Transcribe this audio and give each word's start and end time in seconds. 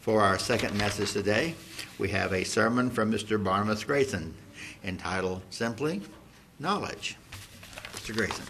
For 0.00 0.22
our 0.22 0.38
second 0.38 0.78
message 0.78 1.12
today, 1.12 1.54
we 1.98 2.08
have 2.08 2.32
a 2.32 2.42
sermon 2.42 2.88
from 2.88 3.12
Mr. 3.12 3.42
Barnabas 3.42 3.84
Grayson 3.84 4.34
entitled 4.82 5.42
simply 5.50 6.00
Knowledge. 6.58 7.16
Mr. 7.92 8.16
Grayson. 8.16 8.44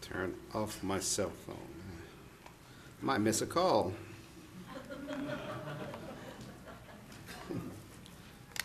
Turn 0.00 0.34
off 0.54 0.82
my 0.82 0.98
cell 0.98 1.32
phone. 1.46 1.56
Might 3.02 3.18
miss 3.18 3.42
a 3.42 3.46
call. 3.46 3.92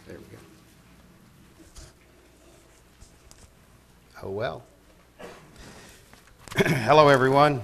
There 0.07 0.17
we 0.17 0.23
go. 0.31 0.37
Oh, 4.25 4.29
well. 4.29 4.63
Hello, 6.55 7.09
everyone. 7.09 7.61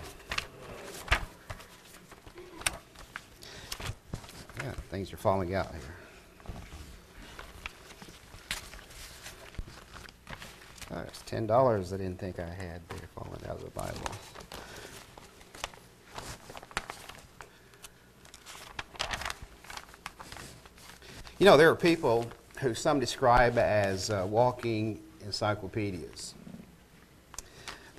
Yeah, 4.61 4.71
things 4.89 5.13
are 5.13 5.17
falling 5.17 5.55
out 5.55 5.71
here. 5.71 5.95
Oh, 10.91 10.99
it's 11.07 11.21
ten 11.21 11.47
dollars 11.47 11.93
I 11.93 11.97
didn't 11.97 12.19
think 12.19 12.39
I 12.39 12.49
had 12.49 12.81
there 12.89 13.07
falling 13.15 13.39
out 13.47 13.55
of 13.55 13.63
the 13.63 13.69
Bible. 13.69 14.11
You 21.37 21.45
know, 21.45 21.55
there 21.55 21.69
are 21.69 21.75
people 21.75 22.29
who 22.59 22.73
some 22.73 22.99
describe 22.99 23.57
as 23.57 24.09
uh, 24.09 24.27
walking 24.29 24.99
encyclopedias. 25.23 26.35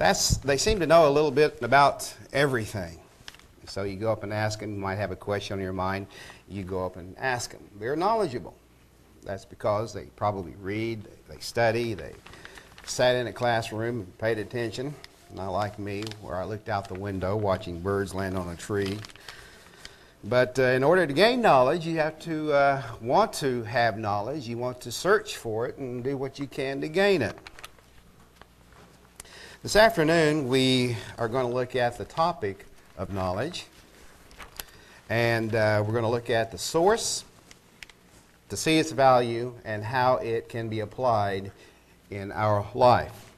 That's, 0.00 0.38
they 0.38 0.56
seem 0.56 0.80
to 0.80 0.86
know 0.86 1.06
a 1.06 1.12
little 1.12 1.30
bit 1.30 1.58
about 1.60 2.10
everything. 2.32 2.98
So 3.66 3.82
you 3.82 3.96
go 3.96 4.10
up 4.10 4.22
and 4.22 4.32
ask 4.32 4.60
them, 4.60 4.72
you 4.72 4.80
might 4.80 4.94
have 4.94 5.10
a 5.10 5.16
question 5.16 5.58
on 5.58 5.62
your 5.62 5.74
mind, 5.74 6.06
you 6.48 6.62
go 6.62 6.86
up 6.86 6.96
and 6.96 7.14
ask 7.18 7.50
them. 7.52 7.60
They're 7.78 7.96
knowledgeable. 7.96 8.54
That's 9.24 9.44
because 9.44 9.92
they 9.92 10.04
probably 10.16 10.54
read, 10.62 11.06
they 11.28 11.36
study, 11.40 11.92
they 11.92 12.14
sat 12.86 13.14
in 13.14 13.26
a 13.26 13.32
classroom 13.34 14.00
and 14.00 14.18
paid 14.18 14.38
attention. 14.38 14.94
Not 15.34 15.50
like 15.50 15.78
me, 15.78 16.04
where 16.22 16.36
I 16.36 16.44
looked 16.44 16.70
out 16.70 16.88
the 16.88 16.98
window 16.98 17.36
watching 17.36 17.78
birds 17.78 18.14
land 18.14 18.38
on 18.38 18.48
a 18.48 18.56
tree. 18.56 18.98
But 20.24 20.58
uh, 20.58 20.62
in 20.62 20.82
order 20.82 21.06
to 21.06 21.12
gain 21.12 21.42
knowledge, 21.42 21.86
you 21.86 21.98
have 21.98 22.18
to 22.20 22.54
uh, 22.54 22.82
want 23.02 23.34
to 23.34 23.64
have 23.64 23.98
knowledge. 23.98 24.48
You 24.48 24.56
want 24.56 24.80
to 24.80 24.92
search 24.92 25.36
for 25.36 25.66
it 25.66 25.76
and 25.76 26.02
do 26.02 26.16
what 26.16 26.38
you 26.38 26.46
can 26.46 26.80
to 26.80 26.88
gain 26.88 27.20
it. 27.20 27.36
This 29.62 29.76
afternoon, 29.76 30.48
we 30.48 30.96
are 31.18 31.28
going 31.28 31.46
to 31.46 31.52
look 31.52 31.76
at 31.76 31.98
the 31.98 32.06
topic 32.06 32.64
of 32.96 33.12
knowledge. 33.12 33.66
And 35.10 35.54
uh, 35.54 35.84
we're 35.84 35.92
going 35.92 36.04
to 36.04 36.08
look 36.08 36.30
at 36.30 36.50
the 36.50 36.56
source, 36.56 37.26
to 38.48 38.56
see 38.56 38.78
its 38.78 38.90
value, 38.90 39.52
and 39.66 39.84
how 39.84 40.16
it 40.16 40.48
can 40.48 40.70
be 40.70 40.80
applied 40.80 41.52
in 42.10 42.32
our 42.32 42.66
life. 42.74 43.30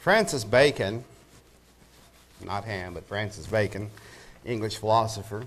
Francis 0.00 0.42
Bacon, 0.42 1.04
not 2.44 2.64
Ham, 2.64 2.94
but 2.94 3.06
Francis 3.06 3.46
Bacon, 3.46 3.88
English 4.44 4.78
philosopher, 4.78 5.44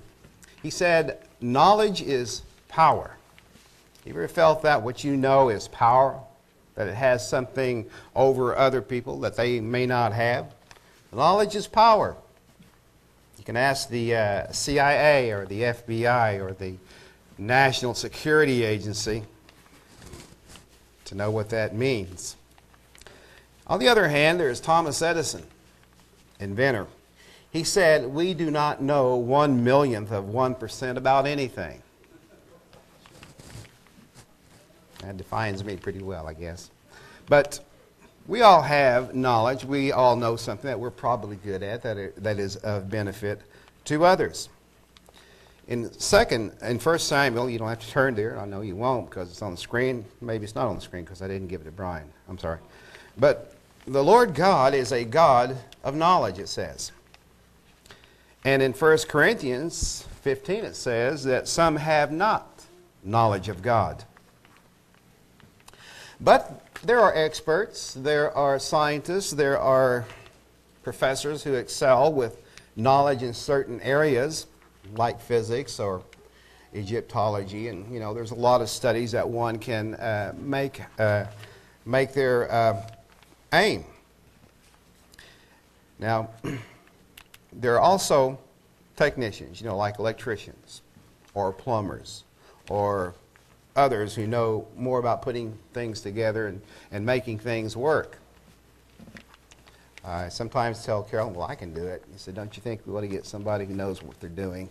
he 0.63 0.69
said, 0.69 1.27
Knowledge 1.41 2.01
is 2.01 2.41
power. 2.69 3.17
You 4.05 4.13
ever 4.13 4.29
felt 4.29 4.61
that 4.61 4.81
what 4.81 5.03
you 5.03 5.17
know 5.17 5.49
is 5.49 5.67
power? 5.67 6.21
That 6.75 6.87
it 6.87 6.95
has 6.95 7.27
something 7.27 7.89
over 8.15 8.55
other 8.55 8.81
people 8.81 9.19
that 9.21 9.35
they 9.35 9.59
may 9.59 9.85
not 9.85 10.13
have? 10.13 10.53
Knowledge 11.13 11.55
is 11.55 11.67
power. 11.67 12.15
You 13.37 13.43
can 13.43 13.57
ask 13.57 13.89
the 13.89 14.15
uh, 14.15 14.51
CIA 14.51 15.31
or 15.31 15.45
the 15.45 15.61
FBI 15.61 16.39
or 16.39 16.53
the 16.53 16.75
National 17.37 17.93
Security 17.93 18.63
Agency 18.63 19.23
to 21.05 21.15
know 21.15 21.31
what 21.31 21.49
that 21.49 21.75
means. 21.75 22.35
On 23.67 23.79
the 23.79 23.87
other 23.87 24.07
hand, 24.07 24.39
there's 24.39 24.59
Thomas 24.59 25.01
Edison, 25.01 25.43
inventor. 26.39 26.87
He 27.51 27.63
said, 27.63 28.05
We 28.05 28.33
do 28.33 28.51
not 28.51 28.81
know 28.81 29.15
one 29.15 29.63
millionth 29.63 30.11
of 30.11 30.25
1% 30.25 30.97
about 30.97 31.25
anything. 31.25 31.81
That 35.05 35.17
defines 35.17 35.63
me 35.63 35.77
pretty 35.77 36.01
well, 36.01 36.27
I 36.27 36.33
guess. 36.33 36.71
But 37.27 37.59
we 38.27 38.41
all 38.41 38.61
have 38.61 39.13
knowledge. 39.13 39.63
We 39.63 39.91
all 39.91 40.15
know 40.15 40.35
something 40.35 40.67
that 40.67 40.79
we're 40.79 40.91
probably 40.91 41.35
good 41.37 41.61
at 41.61 41.83
that, 41.83 41.97
are, 41.97 42.13
that 42.17 42.39
is 42.39 42.55
of 42.57 42.89
benefit 42.89 43.41
to 43.85 44.05
others. 44.05 44.49
In 45.67 45.91
second, 45.93 46.53
in 46.61 46.79
First 46.79 47.07
Samuel, 47.07 47.49
you 47.49 47.57
don't 47.57 47.69
have 47.69 47.79
to 47.79 47.89
turn 47.89 48.15
there. 48.15 48.39
I 48.39 48.45
know 48.45 48.61
you 48.61 48.75
won't 48.75 49.09
because 49.09 49.31
it's 49.31 49.41
on 49.41 49.51
the 49.51 49.57
screen. 49.57 50.05
Maybe 50.21 50.43
it's 50.43 50.55
not 50.55 50.67
on 50.67 50.75
the 50.75 50.81
screen 50.81 51.03
because 51.03 51.21
I 51.21 51.27
didn't 51.27 51.47
give 51.47 51.61
it 51.61 51.65
to 51.65 51.71
Brian. 51.71 52.07
I'm 52.29 52.37
sorry. 52.37 52.59
But 53.17 53.55
the 53.87 54.03
Lord 54.03 54.33
God 54.33 54.73
is 54.73 54.91
a 54.91 55.03
God 55.03 55.57
of 55.83 55.95
knowledge, 55.95 56.39
it 56.39 56.49
says. 56.49 56.91
And 58.43 58.61
in 58.61 58.73
1 58.73 58.97
Corinthians 59.07 60.05
15, 60.21 60.65
it 60.65 60.75
says 60.75 61.23
that 61.23 61.47
some 61.47 61.75
have 61.75 62.11
not 62.11 62.63
knowledge 63.03 63.49
of 63.49 63.61
God. 63.61 64.03
But 66.19 66.61
there 66.83 66.99
are 66.99 67.13
experts, 67.13 67.93
there 67.93 68.35
are 68.35 68.57
scientists, 68.59 69.31
there 69.31 69.59
are 69.59 70.05
professors 70.83 71.43
who 71.43 71.53
excel 71.55 72.13
with 72.13 72.41
knowledge 72.75 73.23
in 73.23 73.33
certain 73.33 73.81
areas, 73.81 74.47
like 74.95 75.19
physics 75.19 75.79
or 75.79 76.03
Egyptology. 76.73 77.67
And, 77.67 77.91
you 77.93 77.99
know, 77.99 78.13
there's 78.13 78.31
a 78.31 78.35
lot 78.35 78.61
of 78.61 78.69
studies 78.69 79.11
that 79.11 79.27
one 79.27 79.57
can 79.57 79.95
uh, 79.95 80.33
make, 80.37 80.81
uh, 80.99 81.25
make 81.85 82.13
their 82.13 82.51
uh, 82.51 82.89
aim. 83.53 83.85
Now, 85.99 86.29
there 87.53 87.73
are 87.75 87.79
also 87.79 88.39
technicians, 88.95 89.59
you 89.59 89.67
know, 89.67 89.75
like 89.77 89.99
electricians 89.99 90.81
or 91.33 91.51
plumbers 91.51 92.23
or 92.69 93.13
others 93.75 94.15
who 94.15 94.25
know 94.25 94.67
more 94.77 94.99
about 94.99 95.21
putting 95.21 95.57
things 95.73 96.01
together 96.01 96.47
and, 96.47 96.61
and 96.91 97.05
making 97.05 97.39
things 97.39 97.75
work. 97.75 98.17
I 100.03 100.29
sometimes 100.29 100.85
tell 100.85 101.03
Carolyn, 101.03 101.33
well, 101.33 101.47
I 101.47 101.55
can 101.55 101.73
do 101.73 101.85
it. 101.85 102.03
He 102.11 102.17
said, 102.17 102.35
don't 102.35 102.55
you 102.55 102.61
think 102.61 102.81
we 102.85 102.93
want 102.93 103.03
to 103.03 103.07
get 103.07 103.25
somebody 103.25 103.65
who 103.65 103.73
knows 103.73 104.03
what 104.03 104.19
they're 104.19 104.29
doing? 104.29 104.69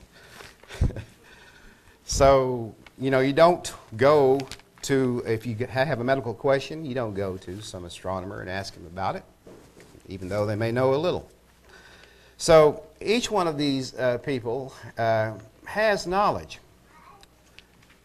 so, 2.04 2.74
you 2.98 3.10
know, 3.10 3.20
you 3.20 3.32
don't 3.32 3.72
go 3.96 4.40
to, 4.82 5.22
if 5.26 5.44
you 5.44 5.56
have 5.66 6.00
a 6.00 6.04
medical 6.04 6.32
question, 6.32 6.84
you 6.84 6.94
don't 6.94 7.14
go 7.14 7.36
to 7.38 7.60
some 7.60 7.84
astronomer 7.84 8.40
and 8.42 8.48
ask 8.48 8.74
him 8.74 8.86
about 8.86 9.16
it, 9.16 9.24
even 10.08 10.28
though 10.28 10.46
they 10.46 10.56
may 10.56 10.70
know 10.70 10.94
a 10.94 10.96
little. 10.96 11.28
So, 12.36 12.84
each 13.00 13.30
one 13.30 13.46
of 13.46 13.58
these 13.58 13.94
uh, 13.94 14.18
people 14.18 14.72
uh, 14.98 15.32
has 15.64 16.06
knowledge. 16.06 16.58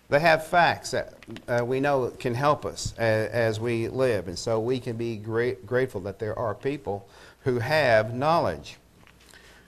They 0.10 0.20
have 0.20 0.48
facts 0.48 0.92
that 0.92 1.14
uh, 1.48 1.64
we 1.64 1.80
know 1.80 2.10
can 2.10 2.34
help 2.34 2.66
us 2.66 2.96
as, 2.98 3.30
as, 3.30 3.60
we 3.60 3.88
live. 3.88 4.28
And 4.28 4.38
so 4.38 4.60
we 4.60 4.80
can 4.80 4.98
be 4.98 5.18
great, 5.18 5.68
grateful 5.68 6.02
that 6.02 6.18
there 6.18 6.38
are 6.38 6.56
people 6.56 7.08
who 7.42 7.60
have 7.60 8.14
knowledge. 8.16 8.78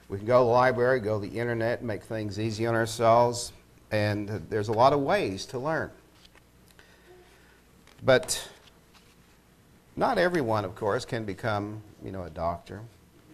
We 0.09 0.18
can 0.18 0.25
go 0.25 0.40
to 0.40 0.46
the 0.46 0.51
library, 0.51 1.00
go 1.00 1.22
to 1.22 1.28
the 1.28 1.40
internet, 1.40 1.84
make 1.84 2.03
things 2.03 2.40
easy 2.40 2.66
on 2.66 2.74
ourselves, 2.74 3.53
and 3.91 4.28
there's 4.50 4.68
a 4.68 4.74
lot 4.74 4.94
of 4.94 5.01
ways 5.01 5.46
to 5.47 5.59
learn. 5.59 5.91
But 8.04 8.50
not 9.95 10.18
everyone, 10.18 10.66
of 10.66 10.74
course, 10.74 11.06
can 11.06 11.24
become, 11.24 11.83
you 12.04 12.12
know, 12.12 12.24
a 12.24 12.31
doctor 12.31 12.81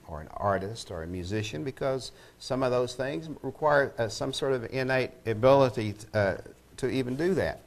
or 0.09 0.19
an 0.19 0.27
artist 0.35 0.91
or 0.91 1.03
a 1.03 1.07
musician 1.07 1.63
because 1.63 2.11
some 2.39 2.63
of 2.63 2.71
those 2.71 2.95
things 2.95 3.29
require 3.43 3.93
uh, 3.97 4.09
some 4.09 4.33
sort 4.33 4.53
of 4.53 4.65
innate 4.73 5.11
ability 5.25 5.95
uh, 6.13 6.35
to 6.77 6.89
even 6.89 7.15
do 7.15 7.33
that. 7.35 7.61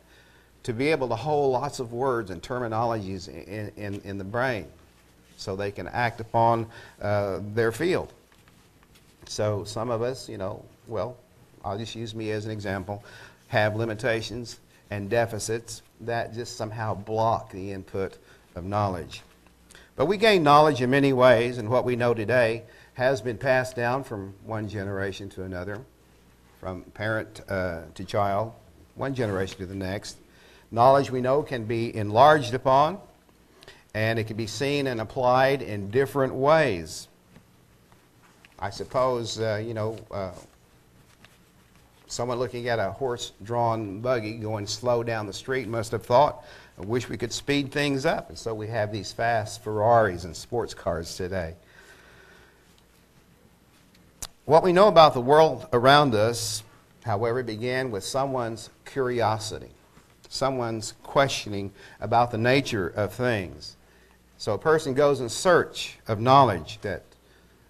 To 0.65 0.73
be 0.73 0.89
able 0.89 1.09
to 1.09 1.17
hold 1.17 1.53
lots 1.53 1.81
of 1.81 1.93
words 1.93 2.31
and 2.31 2.43
terminologies 2.43 3.29
in, 3.29 3.73
in, 3.77 4.01
in 4.05 4.19
the 4.19 4.25
brain 4.25 4.67
so 5.37 5.57
they 5.57 5.71
can 5.71 5.89
act 5.89 6.21
upon 6.21 6.67
uh, 7.01 7.41
their 7.55 7.73
field. 7.73 8.12
So 9.27 9.65
some 9.65 9.91
of 9.91 10.03
us, 10.03 10.29
you 10.29 10.37
know, 10.37 10.65
well, 10.87 11.17
I'll 11.65 11.79
just 11.79 11.95
use 11.95 12.15
me 12.15 12.31
as 12.31 12.45
an 12.45 12.51
example, 12.51 13.03
have 13.49 13.77
limitations 13.77 14.61
and 14.91 15.09
deficits 15.09 15.83
that 16.01 16.35
just 16.35 16.56
somehow 16.56 16.95
block 16.95 17.53
the 17.53 17.73
input 17.73 18.19
of 18.55 18.65
knowledge. 18.65 19.23
But 19.97 20.06
we 20.06 20.17
gain 20.17 20.43
knowledge 20.43 20.83
in 20.83 20.91
many 20.91 21.13
ways, 21.13 21.59
and 21.59 21.69
what 21.69 21.85
we 21.85 21.97
know 21.97 22.15
today 22.15 22.65
has 22.95 23.21
been 23.21 23.39
passed 23.39 23.77
down 23.77 24.05
from 24.05 24.35
one 24.45 24.69
generation 24.69 25.29
to 25.31 25.45
another, 25.45 25.81
from 26.59 26.83
parent 26.83 27.41
uh, 27.49 27.83
to 27.95 28.05
child, 28.05 28.53
one 29.00 29.14
generation 29.14 29.56
to 29.56 29.67
the 29.67 29.75
next. 29.75 30.19
Knowledge, 30.70 31.11
we 31.11 31.20
know, 31.23 31.43
can 31.43 31.64
be 31.64 31.97
enlarged 31.97 32.52
upon, 32.55 33.00
and 33.94 34.19
it 34.19 34.25
can 34.29 34.37
be 34.37 34.47
seen 34.47 34.87
and 34.87 35.00
applied 35.00 35.62
in 35.62 35.91
different 35.91 36.35
ways. 36.35 37.08
I 38.58 38.69
suppose, 38.69 39.41
uh, 39.41 39.61
you 39.67 39.73
know, 39.73 39.97
uh, 40.11 40.32
someone 42.06 42.38
looking 42.38 42.69
at 42.69 42.79
a 42.79 42.93
horse 42.93 43.32
drawn 43.43 44.00
buggy 44.00 44.35
going 44.35 44.67
slow 44.67 45.03
down 45.03 45.26
the 45.26 45.32
street 45.32 45.67
must 45.67 45.93
have 45.93 46.05
thought, 46.05 46.44
I 46.79 46.82
wish 46.82 47.08
we 47.08 47.17
could 47.17 47.32
speed 47.32 47.73
things 47.73 48.05
up. 48.05 48.29
And 48.29 48.38
so 48.38 48.53
we 48.53 48.69
have 48.69 48.93
these 48.93 49.12
fast 49.12 49.64
Ferraris 49.64 50.25
and 50.25 50.37
sports 50.37 50.75
cars 50.75 51.17
today. 51.17 51.55
What 54.44 54.62
we 54.62 54.75
know 54.75 54.88
about 54.88 55.14
the 55.14 55.20
world 55.23 55.69
around 55.73 56.14
us, 56.14 56.62
however, 57.05 57.41
it 57.41 57.47
began 57.47 57.91
with 57.91 58.05
someone's 58.05 58.70
curiosity, 58.85 59.70
someone's 60.29 60.94
questioning 61.02 61.73
about 62.00 62.31
the 62.31 62.38
nature 62.38 62.88
of 62.88 63.12
things. 63.12 63.76
So 64.38 64.55
a 64.55 64.58
person 64.58 64.94
goes 64.94 65.20
in 65.20 65.29
search 65.29 65.99
of 66.08 66.20
knowledge 66.20 66.79
that 66.82 67.02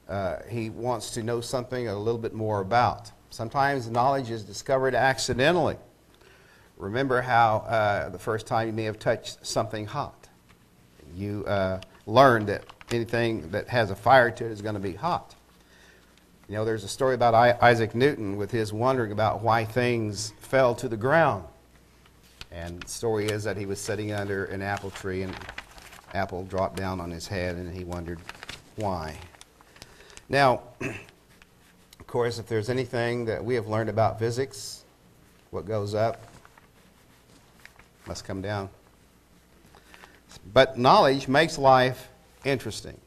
uh, 0.09 0.37
he 0.49 0.71
wants 0.71 1.11
to 1.12 1.23
know 1.23 1.41
something 1.41 1.88
a 1.88 1.99
little 1.99 2.21
bit 2.21 2.35
more 2.35 2.61
about. 2.61 3.12
Sometimes 3.31 3.88
knowledge 3.88 4.31
is 4.31 4.43
discovered 4.43 4.94
accidentally. 4.94 5.76
Remember 6.76 7.21
how 7.21 7.59
uh, 7.59 8.09
the 8.09 8.19
first 8.19 8.47
time 8.47 8.67
you 8.67 8.73
may 8.73 8.85
have 8.85 8.99
touched 8.99 9.47
something 9.47 9.87
hot. 9.87 10.29
You 11.15 11.44
uh, 11.47 11.81
learned 12.06 12.49
that 12.49 12.65
anything 12.91 13.50
that 13.50 13.69
has 13.69 13.91
a 13.91 13.97
fire 13.97 14.31
to 14.31 14.44
it 14.44 14.50
is 14.50 14.62
going 14.62 14.75
to 14.75 14.81
be 14.81 14.94
hot. 14.94 15.35
You 16.50 16.56
know, 16.56 16.64
there's 16.64 16.82
a 16.82 16.88
story 16.88 17.14
about 17.14 17.32
Isaac 17.62 17.94
Newton 17.94 18.37
with 18.37 18.50
his 18.50 18.73
wondering 18.73 19.12
about 19.12 19.41
why 19.41 19.64
things 19.64 20.32
fell 20.41 20.75
to 20.75 20.88
the 20.88 20.97
ground. 20.97 21.44
And 22.50 22.82
the 22.82 22.88
story 22.88 23.26
is 23.26 23.44
that 23.44 23.56
he 23.56 23.67
was 23.67 23.81
sitting 23.81 24.11
under 24.11 24.47
an 24.47 24.61
apple 24.61 24.91
tree 24.91 25.23
and 25.23 25.32
apple 26.12 26.43
dropped 26.43 26.76
down 26.76 26.99
on 27.00 27.08
his 27.08 27.29
head 27.29 27.55
and 27.55 27.73
he 27.73 27.85
wondered 27.85 28.19
why. 28.75 29.17
Now, 30.29 30.62
of 30.81 32.06
course, 32.08 32.41
if 32.41 32.49
there's 32.49 32.69
anything 32.69 33.26
that 33.26 33.44
we 33.44 33.55
have 33.55 33.69
learned 33.69 33.88
about 33.88 34.19
physics, 34.19 34.82
what 35.52 35.67
goes 35.67 35.94
up 35.94 36.20
must 38.08 38.25
come 38.25 38.43
down. 38.43 38.69
But 40.52 40.76
knowledge 40.76 41.29
makes 41.29 41.58
life 41.58 42.08
interesting. 42.44 42.99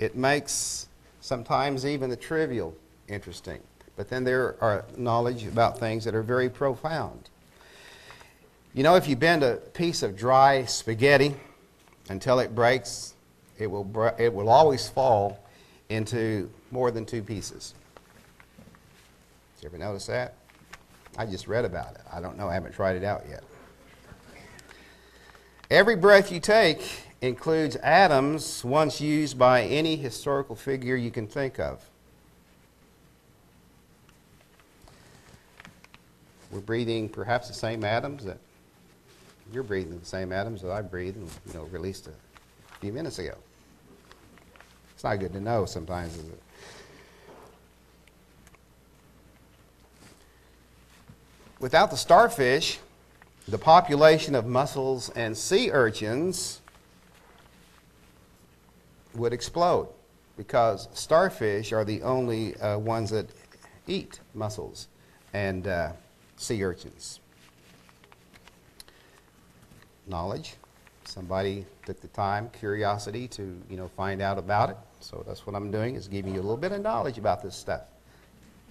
It 0.00 0.16
makes 0.16 0.88
sometimes 1.22 1.86
even 1.86 2.10
the 2.10 2.16
trivial 2.16 2.74
interesting. 3.08 3.60
But 3.96 4.10
then 4.10 4.24
there 4.24 4.56
are 4.60 4.84
knowledge 4.96 5.46
about 5.46 5.78
things 5.78 6.04
that 6.04 6.14
are 6.14 6.22
very 6.22 6.50
profound. 6.50 7.30
You 8.74 8.82
know, 8.82 8.96
if 8.96 9.08
you 9.08 9.16
bend 9.16 9.42
a 9.42 9.56
piece 9.56 10.02
of 10.02 10.16
dry 10.16 10.64
spaghetti 10.64 11.34
until 12.08 12.38
it 12.40 12.54
breaks, 12.54 13.14
it 13.58 13.66
will, 13.66 13.84
br- 13.84 14.18
it 14.18 14.32
will 14.32 14.48
always 14.48 14.88
fall 14.88 15.38
into 15.88 16.50
more 16.70 16.90
than 16.90 17.06
two 17.06 17.22
pieces. 17.22 17.74
Did 19.56 19.64
you 19.64 19.68
ever 19.68 19.78
notice 19.78 20.06
that? 20.06 20.34
I 21.16 21.26
just 21.26 21.46
read 21.46 21.64
about 21.64 21.94
it. 21.94 22.00
I 22.10 22.20
don't 22.20 22.36
know. 22.36 22.48
I 22.48 22.54
haven't 22.54 22.72
tried 22.72 22.96
it 22.96 23.04
out 23.04 23.24
yet. 23.28 23.44
Every 25.70 25.96
breath 25.96 26.32
you 26.32 26.40
take 26.40 26.82
includes 27.22 27.76
atoms 27.76 28.64
once 28.64 29.00
used 29.00 29.38
by 29.38 29.62
any 29.62 29.96
historical 29.96 30.56
figure 30.56 30.96
you 30.96 31.10
can 31.10 31.28
think 31.28 31.60
of. 31.60 31.80
We're 36.50 36.60
breathing 36.60 37.08
perhaps 37.08 37.48
the 37.48 37.54
same 37.54 37.84
atoms 37.84 38.24
that 38.24 38.38
you're 39.52 39.62
breathing 39.62 39.98
the 39.98 40.06
same 40.06 40.32
atoms 40.32 40.62
that 40.62 40.70
I 40.70 40.82
breathed 40.82 41.16
and 41.16 41.30
you 41.46 41.54
know 41.54 41.64
released 41.64 42.08
a 42.08 42.78
few 42.80 42.92
minutes 42.92 43.18
ago. 43.18 43.36
It's 44.94 45.04
not 45.04 45.20
good 45.20 45.32
to 45.32 45.40
know 45.40 45.64
sometimes, 45.64 46.16
is 46.16 46.28
it? 46.28 46.42
Without 51.60 51.90
the 51.90 51.96
starfish, 51.96 52.80
the 53.46 53.58
population 53.58 54.34
of 54.34 54.46
mussels 54.46 55.10
and 55.10 55.36
sea 55.36 55.70
urchins 55.70 56.61
would 59.14 59.32
explode 59.32 59.88
because 60.36 60.88
starfish 60.92 61.72
are 61.72 61.84
the 61.84 62.02
only 62.02 62.56
uh, 62.56 62.78
ones 62.78 63.10
that 63.10 63.26
eat 63.86 64.20
mussels 64.34 64.88
and 65.32 65.66
uh, 65.66 65.92
sea 66.36 66.62
urchins. 66.62 67.20
Knowledge. 70.06 70.54
Somebody 71.04 71.66
took 71.84 72.00
the 72.00 72.08
time, 72.08 72.48
curiosity 72.58 73.28
to 73.28 73.60
you 73.68 73.76
know 73.76 73.88
find 73.88 74.22
out 74.22 74.38
about 74.38 74.70
it. 74.70 74.76
So 75.00 75.22
that's 75.26 75.46
what 75.46 75.54
I'm 75.54 75.70
doing 75.70 75.94
is 75.94 76.08
giving 76.08 76.34
you 76.34 76.40
a 76.40 76.42
little 76.42 76.56
bit 76.56 76.72
of 76.72 76.80
knowledge 76.80 77.18
about 77.18 77.42
this 77.42 77.56
stuff. 77.56 77.82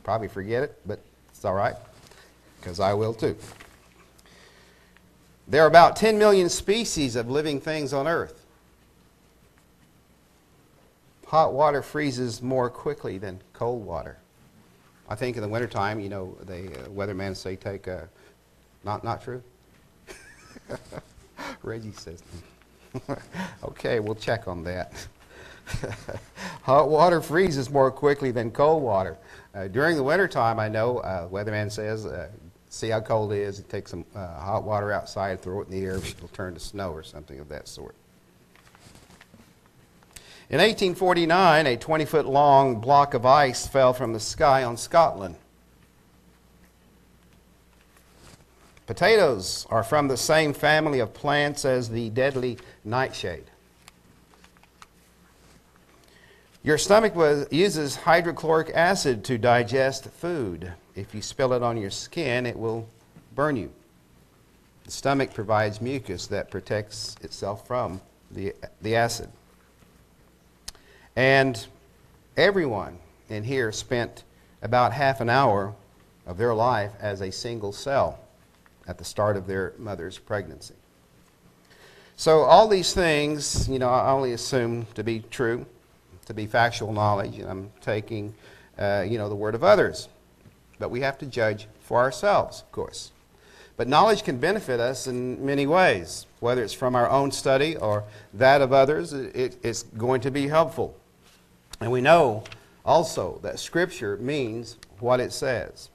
Probably 0.03 0.27
forget 0.27 0.63
it, 0.63 0.79
but 0.85 0.99
it's 1.29 1.45
all 1.45 1.53
right 1.53 1.75
because 2.59 2.79
I 2.79 2.93
will 2.93 3.13
too. 3.13 3.35
There 5.47 5.63
are 5.63 5.67
about 5.67 5.95
10 5.95 6.17
million 6.17 6.47
species 6.47 7.15
of 7.15 7.29
living 7.29 7.59
things 7.59 7.91
on 7.91 8.07
Earth. 8.07 8.40
Hot 11.31 11.53
water 11.53 11.81
freezes 11.81 12.41
more 12.41 12.69
quickly 12.69 13.17
than 13.17 13.39
cold 13.53 13.85
water. 13.85 14.17
I 15.07 15.15
think 15.15 15.37
in 15.37 15.41
the 15.41 15.47
wintertime, 15.47 16.01
you 16.01 16.09
know, 16.09 16.35
the 16.41 16.65
uh, 16.65 16.89
weathermen 16.89 17.37
say 17.37 17.55
take 17.55 17.87
a. 17.87 18.09
Not, 18.83 19.05
not 19.05 19.23
true? 19.23 19.41
Reggie 21.63 21.93
says. 21.93 22.21
okay, 23.63 24.01
we'll 24.01 24.13
check 24.13 24.49
on 24.49 24.65
that. 24.65 25.07
Hot 26.63 26.89
water 26.89 27.21
freezes 27.21 27.69
more 27.69 27.91
quickly 27.91 28.31
than 28.31 28.51
cold 28.51 28.83
water. 28.83 29.17
Uh, 29.55 29.69
during 29.69 29.95
the 29.95 30.03
wintertime, 30.03 30.59
I 30.59 30.67
know, 30.67 30.97
uh, 30.97 31.29
weatherman 31.29 31.71
says, 31.71 32.05
uh, 32.05 32.27
see 32.67 32.89
how 32.89 32.99
cold 32.99 33.31
it 33.31 33.39
is, 33.39 33.63
take 33.69 33.87
some 33.87 34.03
uh, 34.13 34.37
hot 34.37 34.63
water 34.63 34.91
outside, 34.91 35.41
throw 35.41 35.61
it 35.61 35.69
in 35.69 35.79
the 35.79 35.85
air, 35.85 35.95
it'll 35.95 36.27
turn 36.27 36.55
to 36.55 36.59
snow 36.59 36.91
or 36.91 37.03
something 37.03 37.39
of 37.39 37.47
that 37.47 37.69
sort. 37.69 37.95
In 40.51 40.57
1849, 40.57 41.65
a 41.65 41.77
20 41.77 42.03
foot 42.03 42.25
long 42.25 42.81
block 42.81 43.13
of 43.13 43.25
ice 43.25 43.65
fell 43.65 43.93
from 43.93 44.11
the 44.11 44.19
sky 44.19 44.65
on 44.65 44.75
Scotland. 44.75 45.35
Potatoes 48.85 49.65
are 49.69 49.81
from 49.81 50.09
the 50.09 50.17
same 50.17 50.53
family 50.53 50.99
of 50.99 51.13
plants 51.13 51.63
as 51.63 51.87
the 51.87 52.09
deadly 52.09 52.57
nightshade. 52.83 53.45
Your 56.63 56.77
stomach 56.77 57.15
was, 57.15 57.47
uses 57.49 57.95
hydrochloric 57.95 58.71
acid 58.75 59.23
to 59.23 59.37
digest 59.37 60.09
food. 60.09 60.73
If 60.95 61.15
you 61.15 61.21
spill 61.21 61.53
it 61.53 61.63
on 61.63 61.77
your 61.77 61.91
skin, 61.91 62.45
it 62.45 62.59
will 62.59 62.89
burn 63.35 63.55
you. 63.55 63.71
The 64.83 64.91
stomach 64.91 65.33
provides 65.33 65.79
mucus 65.79 66.27
that 66.27 66.51
protects 66.51 67.15
itself 67.21 67.65
from 67.65 68.01
the, 68.29 68.53
the 68.81 68.97
acid. 68.97 69.29
And 71.15 71.65
everyone 72.37 72.97
in 73.29 73.43
here 73.43 73.71
spent 73.71 74.23
about 74.61 74.93
half 74.93 75.21
an 75.21 75.29
hour 75.29 75.73
of 76.25 76.37
their 76.37 76.53
life 76.53 76.91
as 76.99 77.21
a 77.21 77.31
single 77.31 77.71
cell 77.71 78.19
at 78.87 78.97
the 78.97 79.03
start 79.03 79.37
of 79.37 79.47
their 79.47 79.73
mother's 79.77 80.17
pregnancy. 80.17 80.75
So, 82.15 82.41
all 82.41 82.67
these 82.67 82.93
things, 82.93 83.67
you 83.67 83.79
know, 83.79 83.89
I 83.89 84.11
only 84.11 84.33
assume 84.33 84.85
to 84.93 85.03
be 85.03 85.23
true, 85.31 85.65
to 86.27 86.33
be 86.33 86.45
factual 86.45 86.93
knowledge, 86.93 87.39
and 87.39 87.49
I'm 87.49 87.71
taking, 87.81 88.35
uh, 88.77 89.05
you 89.07 89.17
know, 89.17 89.27
the 89.27 89.35
word 89.35 89.55
of 89.55 89.63
others. 89.63 90.07
But 90.77 90.91
we 90.91 91.01
have 91.01 91.17
to 91.19 91.25
judge 91.25 91.67
for 91.81 91.99
ourselves, 91.99 92.61
of 92.61 92.71
course. 92.71 93.11
But 93.75 93.87
knowledge 93.87 94.23
can 94.23 94.37
benefit 94.37 94.79
us 94.79 95.07
in 95.07 95.43
many 95.43 95.65
ways, 95.65 96.27
whether 96.39 96.63
it's 96.63 96.73
from 96.73 96.95
our 96.95 97.09
own 97.09 97.31
study 97.31 97.75
or 97.77 98.03
that 98.35 98.61
of 98.61 98.71
others, 98.71 99.13
it, 99.13 99.57
it's 99.63 99.83
going 99.83 100.21
to 100.21 100.29
be 100.29 100.47
helpful. 100.47 100.95
And 101.81 101.91
we 101.91 101.99
know 101.99 102.43
also 102.85 103.39
that 103.41 103.59
Scripture 103.59 104.15
means 104.17 104.77
what 104.99 105.19
it 105.19 105.33
says. 105.33 105.89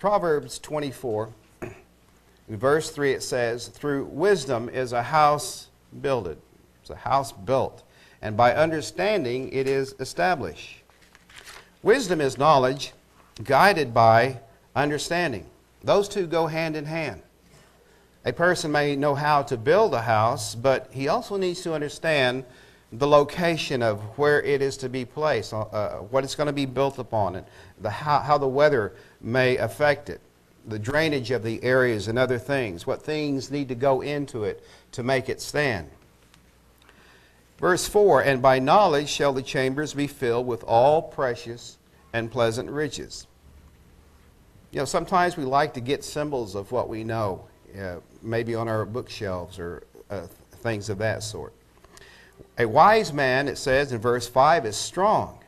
Proverbs 0.00 0.58
24, 0.58 1.30
in 1.62 2.56
verse 2.58 2.90
3, 2.90 3.12
it 3.12 3.22
says, 3.22 3.68
Through 3.68 4.06
wisdom 4.06 4.68
is 4.68 4.92
a 4.92 5.02
house 5.02 5.68
builded. 6.02 6.38
It's 6.82 6.90
a 6.90 6.96
house 6.96 7.30
built. 7.32 7.84
And 8.20 8.36
by 8.36 8.52
understanding, 8.52 9.50
it 9.52 9.68
is 9.68 9.94
established. 10.00 10.82
Wisdom 11.82 12.20
is 12.20 12.36
knowledge 12.36 12.92
guided 13.44 13.94
by 13.94 14.40
understanding. 14.74 15.46
Those 15.84 16.08
two 16.08 16.26
go 16.26 16.48
hand 16.48 16.76
in 16.76 16.86
hand. 16.86 17.22
A 18.24 18.32
person 18.32 18.72
may 18.72 18.96
know 18.96 19.14
how 19.14 19.42
to 19.42 19.56
build 19.56 19.94
a 19.94 20.02
house, 20.02 20.54
but 20.54 20.88
he 20.90 21.08
also 21.08 21.36
needs 21.36 21.60
to 21.62 21.74
understand 21.74 22.44
the 22.98 23.06
location 23.06 23.82
of 23.82 24.00
where 24.18 24.40
it 24.42 24.62
is 24.62 24.76
to 24.78 24.88
be 24.88 25.04
placed, 25.04 25.52
uh, 25.52 25.96
what 25.96 26.22
it's 26.22 26.34
going 26.34 26.46
to 26.46 26.52
be 26.52 26.66
built 26.66 26.98
upon, 26.98 27.36
and 27.36 27.46
the, 27.80 27.90
how, 27.90 28.20
how 28.20 28.38
the 28.38 28.48
weather 28.48 28.92
may 29.20 29.56
affect 29.56 30.08
it. 30.10 30.20
the 30.66 30.78
drainage 30.78 31.30
of 31.30 31.42
the 31.42 31.62
areas 31.62 32.08
and 32.08 32.18
other 32.18 32.38
things, 32.38 32.86
what 32.86 33.02
things 33.02 33.50
need 33.50 33.68
to 33.68 33.74
go 33.74 34.00
into 34.00 34.44
it 34.44 34.64
to 34.92 35.02
make 35.02 35.28
it 35.28 35.40
stand. 35.40 35.90
Verse 37.58 37.86
4 37.86 38.22
And 38.22 38.40
by 38.40 38.58
knowledge 38.58 39.08
shall 39.08 39.32
the 39.32 39.42
chambers 39.42 39.92
be 39.94 40.06
filled 40.06 40.46
with 40.46 40.62
all 40.64 41.02
precious 41.02 41.78
and 42.12 42.30
pleasant 42.30 42.70
riches. 42.70 43.26
You 44.70 44.78
know, 44.80 44.84
sometimes 44.84 45.36
we 45.36 45.44
like 45.44 45.74
to 45.74 45.80
get 45.80 46.04
symbols 46.04 46.54
of 46.54 46.72
what 46.72 46.88
we 46.88 47.04
know, 47.04 47.46
uh, 47.78 47.96
maybe 48.22 48.54
on 48.54 48.68
our 48.68 48.84
bookshelves 48.84 49.58
or 49.58 49.84
uh, 50.10 50.26
things 50.62 50.88
of 50.88 50.98
that 50.98 51.22
sort. 51.22 51.52
A 52.58 52.66
wise 52.66 53.12
man, 53.12 53.48
it 53.48 53.58
says 53.58 53.92
in 53.92 53.98
verse 53.98 54.28
5, 54.28 54.66
is 54.66 54.76
strong. 54.76 55.38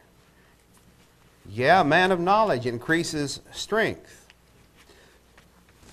Yeah, 1.49 1.81
a 1.81 1.85
man 1.85 2.11
of 2.11 2.19
knowledge 2.19 2.67
increases 2.67 3.41
strength. 3.53 4.27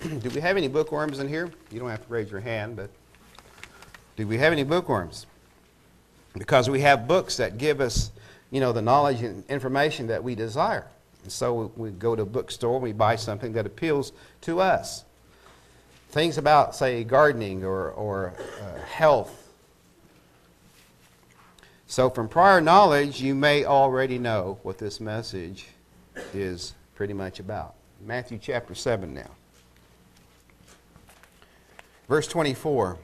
do 0.02 0.30
we 0.30 0.40
have 0.40 0.56
any 0.56 0.68
bookworms 0.68 1.20
in 1.20 1.28
here? 1.28 1.50
You 1.70 1.78
don't 1.78 1.90
have 1.90 2.04
to 2.04 2.12
raise 2.12 2.30
your 2.30 2.40
hand, 2.40 2.76
but 2.76 2.90
do 4.16 4.26
we 4.26 4.38
have 4.38 4.52
any 4.52 4.64
bookworms? 4.64 5.26
Because 6.36 6.68
we 6.68 6.80
have 6.80 7.06
books 7.06 7.36
that 7.36 7.58
give 7.58 7.80
us, 7.80 8.10
you 8.50 8.60
know, 8.60 8.72
the 8.72 8.82
knowledge 8.82 9.22
and 9.22 9.44
information 9.48 10.08
that 10.08 10.22
we 10.22 10.34
desire. 10.34 10.86
And 11.22 11.32
so 11.32 11.72
we 11.76 11.90
go 11.90 12.16
to 12.16 12.22
a 12.22 12.26
bookstore 12.26 12.80
we 12.80 12.92
buy 12.92 13.16
something 13.16 13.52
that 13.52 13.66
appeals 13.66 14.12
to 14.42 14.60
us. 14.60 15.04
Things 16.10 16.38
about, 16.38 16.74
say, 16.76 17.02
gardening 17.02 17.64
or, 17.64 17.90
or 17.90 18.34
uh, 18.60 18.80
health. 18.82 19.43
So, 21.94 22.10
from 22.10 22.28
prior 22.28 22.60
knowledge, 22.60 23.22
you 23.22 23.36
may 23.36 23.64
already 23.64 24.18
know 24.18 24.58
what 24.64 24.78
this 24.78 24.98
message 24.98 25.66
is 26.32 26.74
pretty 26.96 27.14
much 27.14 27.38
about. 27.38 27.76
Matthew 28.04 28.36
chapter 28.36 28.74
7 28.74 29.14
now. 29.14 29.30
Verse 32.08 32.26
24. 32.26 32.98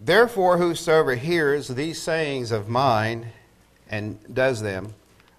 Therefore, 0.00 0.58
whosoever 0.58 1.16
hears 1.16 1.66
these 1.66 2.00
sayings 2.00 2.52
of 2.52 2.68
mine 2.68 3.32
and 3.88 4.20
does 4.32 4.62
them, 4.62 4.94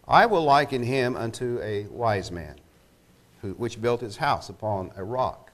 I 0.06 0.26
will 0.26 0.44
liken 0.44 0.84
him 0.84 1.16
unto 1.16 1.62
a 1.64 1.86
wise 1.86 2.30
man, 2.30 2.58
who, 3.42 3.52
which 3.52 3.82
built 3.82 4.02
his 4.02 4.18
house 4.18 4.50
upon 4.50 4.92
a 4.98 5.04
rock. 5.06 5.50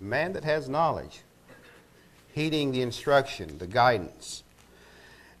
A 0.00 0.04
man 0.04 0.32
that 0.32 0.42
has 0.42 0.68
knowledge, 0.68 1.20
heeding 2.32 2.72
the 2.72 2.82
instruction, 2.82 3.58
the 3.58 3.68
guidance. 3.68 4.42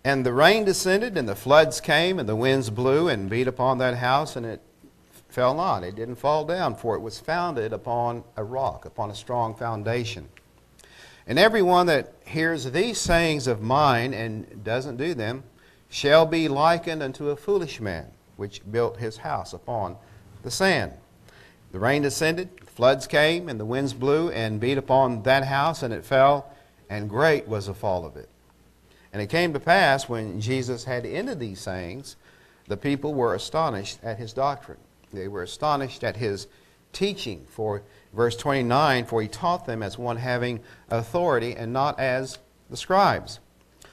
And 0.06 0.24
the 0.24 0.32
rain 0.32 0.64
descended, 0.64 1.18
and 1.18 1.28
the 1.28 1.34
floods 1.34 1.80
came, 1.80 2.20
and 2.20 2.28
the 2.28 2.36
winds 2.36 2.70
blew 2.70 3.08
and 3.08 3.28
beat 3.28 3.48
upon 3.48 3.78
that 3.78 3.96
house, 3.96 4.36
and 4.36 4.46
it 4.46 4.60
fell 5.28 5.52
not. 5.52 5.82
It 5.82 5.96
didn't 5.96 6.14
fall 6.14 6.44
down, 6.44 6.76
for 6.76 6.94
it 6.94 7.00
was 7.00 7.18
founded 7.18 7.72
upon 7.72 8.22
a 8.36 8.44
rock, 8.44 8.84
upon 8.84 9.10
a 9.10 9.16
strong 9.16 9.56
foundation. 9.56 10.28
And 11.26 11.40
everyone 11.40 11.86
that 11.86 12.12
hears 12.24 12.70
these 12.70 12.98
sayings 12.98 13.48
of 13.48 13.60
mine 13.60 14.14
and 14.14 14.62
doesn't 14.62 14.96
do 14.96 15.12
them 15.12 15.42
shall 15.88 16.24
be 16.24 16.46
likened 16.46 17.02
unto 17.02 17.30
a 17.30 17.36
foolish 17.36 17.80
man 17.80 18.06
which 18.36 18.62
built 18.70 18.98
his 18.98 19.16
house 19.16 19.52
upon 19.52 19.96
the 20.44 20.52
sand. 20.52 20.92
The 21.72 21.80
rain 21.80 22.02
descended, 22.02 22.50
floods 22.64 23.08
came, 23.08 23.48
and 23.48 23.58
the 23.58 23.64
winds 23.64 23.92
blew 23.92 24.30
and 24.30 24.60
beat 24.60 24.78
upon 24.78 25.24
that 25.24 25.46
house, 25.46 25.82
and 25.82 25.92
it 25.92 26.04
fell, 26.04 26.54
and 26.88 27.10
great 27.10 27.48
was 27.48 27.66
the 27.66 27.74
fall 27.74 28.06
of 28.06 28.16
it. 28.16 28.28
And 29.12 29.22
it 29.22 29.28
came 29.28 29.52
to 29.52 29.60
pass 29.60 30.08
when 30.08 30.40
Jesus 30.40 30.84
had 30.84 31.06
ended 31.06 31.40
these 31.40 31.60
sayings, 31.60 32.16
the 32.68 32.76
people 32.76 33.14
were 33.14 33.34
astonished 33.34 33.98
at 34.02 34.18
his 34.18 34.32
doctrine. 34.32 34.78
They 35.12 35.28
were 35.28 35.42
astonished 35.42 36.02
at 36.04 36.16
his 36.16 36.48
teaching. 36.92 37.46
For 37.48 37.82
verse 38.12 38.36
29, 38.36 39.06
for 39.06 39.22
he 39.22 39.28
taught 39.28 39.66
them 39.66 39.82
as 39.82 39.98
one 39.98 40.16
having 40.16 40.60
authority 40.90 41.54
and 41.54 41.72
not 41.72 41.98
as 42.00 42.38
the 42.70 42.76
scribes. 42.76 43.38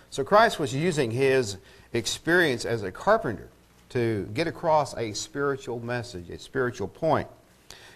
So 0.09 0.23
Christ 0.23 0.59
was 0.59 0.73
using 0.73 1.11
his 1.11 1.57
experience 1.93 2.65
as 2.65 2.83
a 2.83 2.91
carpenter 2.91 3.49
to 3.89 4.27
get 4.33 4.47
across 4.47 4.95
a 4.97 5.13
spiritual 5.13 5.79
message, 5.79 6.29
a 6.29 6.39
spiritual 6.39 6.87
point. 6.87 7.27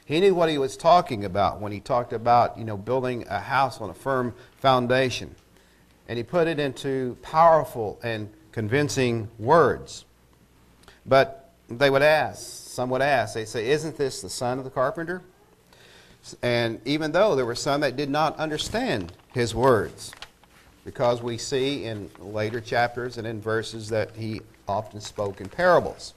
He 0.05 0.19
knew 0.19 0.36
what 0.36 0.50
he 0.50 0.57
was 0.57 0.77
talking 0.77 1.25
about 1.25 1.59
when 1.59 1.71
he 1.71 1.79
talked 1.79 2.13
about, 2.13 2.57
you 2.57 2.63
know, 2.63 2.77
building 2.77 3.25
a 3.27 3.39
house 3.39 3.81
on 3.81 3.89
a 3.89 3.93
firm 3.93 4.33
foundation. 4.57 5.36
And 6.07 6.17
he 6.17 6.23
put 6.23 6.47
it 6.47 6.59
into 6.59 7.17
powerful 7.21 7.99
and 8.01 8.29
convincing 8.51 9.29
words. 9.37 10.05
But 11.05 11.51
they 11.69 11.89
would 11.89 12.01
ask, 12.01 12.41
some 12.41 12.89
would 12.89 13.01
ask, 13.01 13.33
they 13.33 13.45
say, 13.45 13.69
Isn't 13.69 13.97
this 13.97 14.21
the 14.21 14.29
son 14.29 14.57
of 14.57 14.63
the 14.63 14.69
carpenter? 14.69 15.21
And 16.41 16.81
even 16.85 17.11
though 17.11 17.35
there 17.35 17.45
were 17.45 17.55
some 17.55 17.81
that 17.81 17.95
did 17.95 18.09
not 18.09 18.37
understand 18.37 19.13
his 19.33 19.55
words, 19.55 20.11
because 20.87 21.21
we 21.21 21.37
see 21.37 21.83
in 21.83 22.09
later 22.19 22.61
chapters 22.61 23.17
and 23.17 23.27
in 23.27 23.41
verses 23.41 23.89
that 23.89 24.15
he 24.15 24.41
often 24.67 25.01
spoke 25.01 25.41
in 25.41 25.49
parables. 25.49 26.13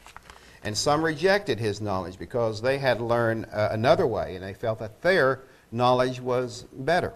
And 0.62 0.76
some 0.76 1.04
rejected 1.04 1.58
his 1.58 1.80
knowledge 1.80 2.18
because 2.18 2.62
they 2.62 2.78
had 2.78 3.00
learned 3.00 3.46
uh, 3.52 3.70
another 3.72 4.06
way 4.06 4.36
and 4.36 4.44
they 4.44 4.54
felt 4.54 4.78
that 4.78 5.02
their 5.02 5.40
knowledge 5.72 6.20
was 6.20 6.66
better. 6.72 7.14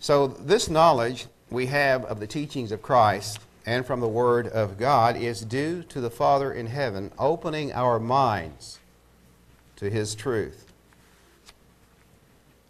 So, 0.00 0.28
this 0.28 0.70
knowledge 0.70 1.26
we 1.50 1.66
have 1.66 2.06
of 2.06 2.20
the 2.20 2.26
teachings 2.26 2.72
of 2.72 2.80
Christ 2.80 3.38
and 3.66 3.84
from 3.84 4.00
the 4.00 4.08
Word 4.08 4.48
of 4.48 4.78
God 4.78 5.14
is 5.14 5.42
due 5.42 5.82
to 5.84 6.00
the 6.00 6.10
Father 6.10 6.52
in 6.52 6.66
heaven 6.66 7.12
opening 7.18 7.70
our 7.72 8.00
minds 8.00 8.78
to 9.76 9.90
His 9.90 10.14
truth 10.14 10.72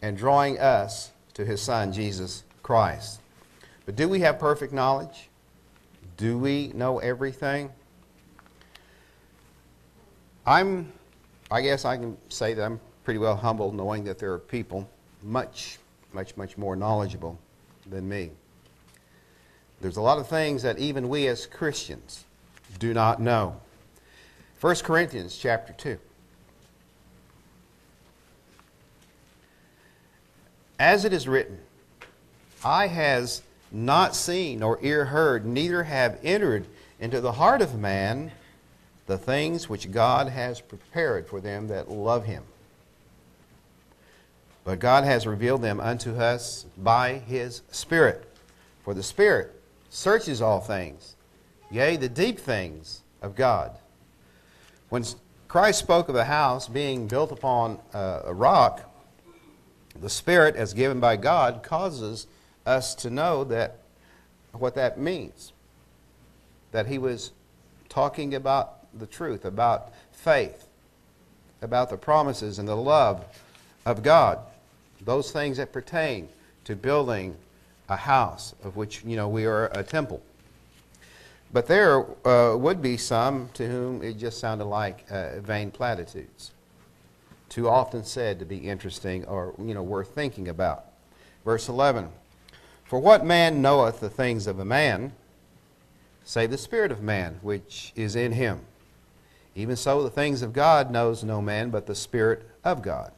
and 0.02 0.16
drawing 0.16 0.58
us 0.58 1.12
to 1.34 1.44
His 1.44 1.62
Son, 1.62 1.92
Jesus 1.92 2.42
Christ. 2.64 3.20
But 3.86 3.94
do 3.94 4.08
we 4.08 4.20
have 4.20 4.40
perfect 4.40 4.72
knowledge? 4.72 5.28
Do 6.16 6.36
we 6.36 6.72
know 6.74 6.98
everything? 6.98 7.70
I'm, 10.44 10.92
I 11.48 11.62
guess 11.62 11.84
I 11.84 11.96
can 11.96 12.16
say 12.28 12.54
that 12.54 12.64
I'm 12.64 12.80
pretty 13.04 13.18
well 13.18 13.36
humbled 13.36 13.76
knowing 13.76 14.02
that 14.04 14.18
there 14.18 14.32
are 14.32 14.38
people 14.38 14.88
much, 15.22 15.78
much, 16.12 16.36
much 16.36 16.58
more 16.58 16.76
knowledgeable 16.76 17.38
than 17.88 18.08
me. 18.08 18.30
There's 19.80 19.96
a 19.96 20.02
lot 20.02 20.18
of 20.18 20.28
things 20.28 20.62
that 20.62 20.78
even 20.78 21.08
we 21.08 21.26
as 21.26 21.46
Christians 21.46 22.24
do 22.78 22.92
not 22.92 23.20
know. 23.20 23.60
1 24.60 24.76
Corinthians 24.76 25.38
chapter 25.38 25.72
2. 25.72 25.98
As 30.78 31.04
it 31.04 31.12
is 31.12 31.26
written, 31.28 31.58
eye 32.64 32.86
has 32.86 33.42
not 33.72 34.14
seen 34.14 34.60
nor 34.60 34.78
ear 34.82 35.06
heard, 35.06 35.46
neither 35.46 35.84
have 35.84 36.18
entered 36.22 36.66
into 36.98 37.20
the 37.20 37.32
heart 37.32 37.62
of 37.62 37.78
man 37.78 38.32
the 39.06 39.18
things 39.18 39.68
which 39.68 39.90
God 39.90 40.28
has 40.28 40.60
prepared 40.60 41.26
for 41.26 41.40
them 41.40 41.68
that 41.68 41.90
love 41.90 42.26
him. 42.26 42.44
But 44.70 44.78
God 44.78 45.02
has 45.02 45.26
revealed 45.26 45.62
them 45.62 45.80
unto 45.80 46.14
us 46.14 46.64
by 46.78 47.14
his 47.14 47.62
Spirit. 47.72 48.32
For 48.84 48.94
the 48.94 49.02
Spirit 49.02 49.60
searches 49.88 50.40
all 50.40 50.60
things, 50.60 51.16
yea, 51.72 51.96
the 51.96 52.08
deep 52.08 52.38
things 52.38 53.00
of 53.20 53.34
God. 53.34 53.76
When 54.88 55.04
Christ 55.48 55.80
spoke 55.80 56.08
of 56.08 56.14
the 56.14 56.26
house 56.26 56.68
being 56.68 57.08
built 57.08 57.32
upon 57.32 57.80
a 57.92 58.32
rock, 58.32 58.88
the 60.00 60.08
Spirit, 60.08 60.54
as 60.54 60.72
given 60.72 61.00
by 61.00 61.16
God, 61.16 61.64
causes 61.64 62.28
us 62.64 62.94
to 62.94 63.10
know 63.10 63.42
that 63.42 63.78
what 64.52 64.76
that 64.76 65.00
means. 65.00 65.52
That 66.70 66.86
he 66.86 66.96
was 66.96 67.32
talking 67.88 68.36
about 68.36 68.86
the 68.96 69.08
truth, 69.08 69.44
about 69.44 69.92
faith, 70.12 70.68
about 71.60 71.90
the 71.90 71.96
promises 71.96 72.60
and 72.60 72.68
the 72.68 72.76
love 72.76 73.24
of 73.84 74.04
God. 74.04 74.38
Those 75.04 75.32
things 75.32 75.56
that 75.56 75.72
pertain 75.72 76.28
to 76.64 76.76
building 76.76 77.36
a 77.88 77.96
house, 77.96 78.54
of 78.62 78.76
which, 78.76 79.02
you 79.04 79.16
know, 79.16 79.28
we 79.28 79.46
are 79.46 79.66
a 79.66 79.82
temple. 79.82 80.22
But 81.52 81.66
there 81.66 82.04
uh, 82.26 82.56
would 82.56 82.80
be 82.80 82.96
some 82.96 83.48
to 83.54 83.66
whom 83.66 84.02
it 84.02 84.18
just 84.18 84.38
sounded 84.38 84.66
like 84.66 85.04
uh, 85.10 85.40
vain 85.40 85.70
platitudes, 85.70 86.52
too 87.48 87.68
often 87.68 88.04
said 88.04 88.38
to 88.38 88.44
be 88.44 88.58
interesting 88.58 89.24
or, 89.24 89.54
you 89.58 89.74
know, 89.74 89.82
worth 89.82 90.14
thinking 90.14 90.48
about. 90.48 90.84
Verse 91.44 91.68
11 91.68 92.10
for 92.90 92.98
what 92.98 93.24
man 93.24 93.62
knoweth 93.62 94.00
the 94.00 94.10
things 94.10 94.48
of 94.48 94.58
a 94.58 94.64
man, 94.64 95.12
save 96.24 96.50
the 96.50 96.58
Spirit 96.58 96.90
of 96.90 97.00
man, 97.00 97.38
which 97.40 97.92
is 97.94 98.16
in 98.16 98.32
him? 98.32 98.62
Even 99.54 99.76
so, 99.76 100.02
the 100.02 100.10
things 100.10 100.42
of 100.42 100.52
God 100.52 100.90
knows 100.90 101.22
no 101.22 101.40
man 101.40 101.70
but 101.70 101.86
the 101.86 101.94
Spirit 101.94 102.50
of 102.64 102.82
God. 102.82 103.12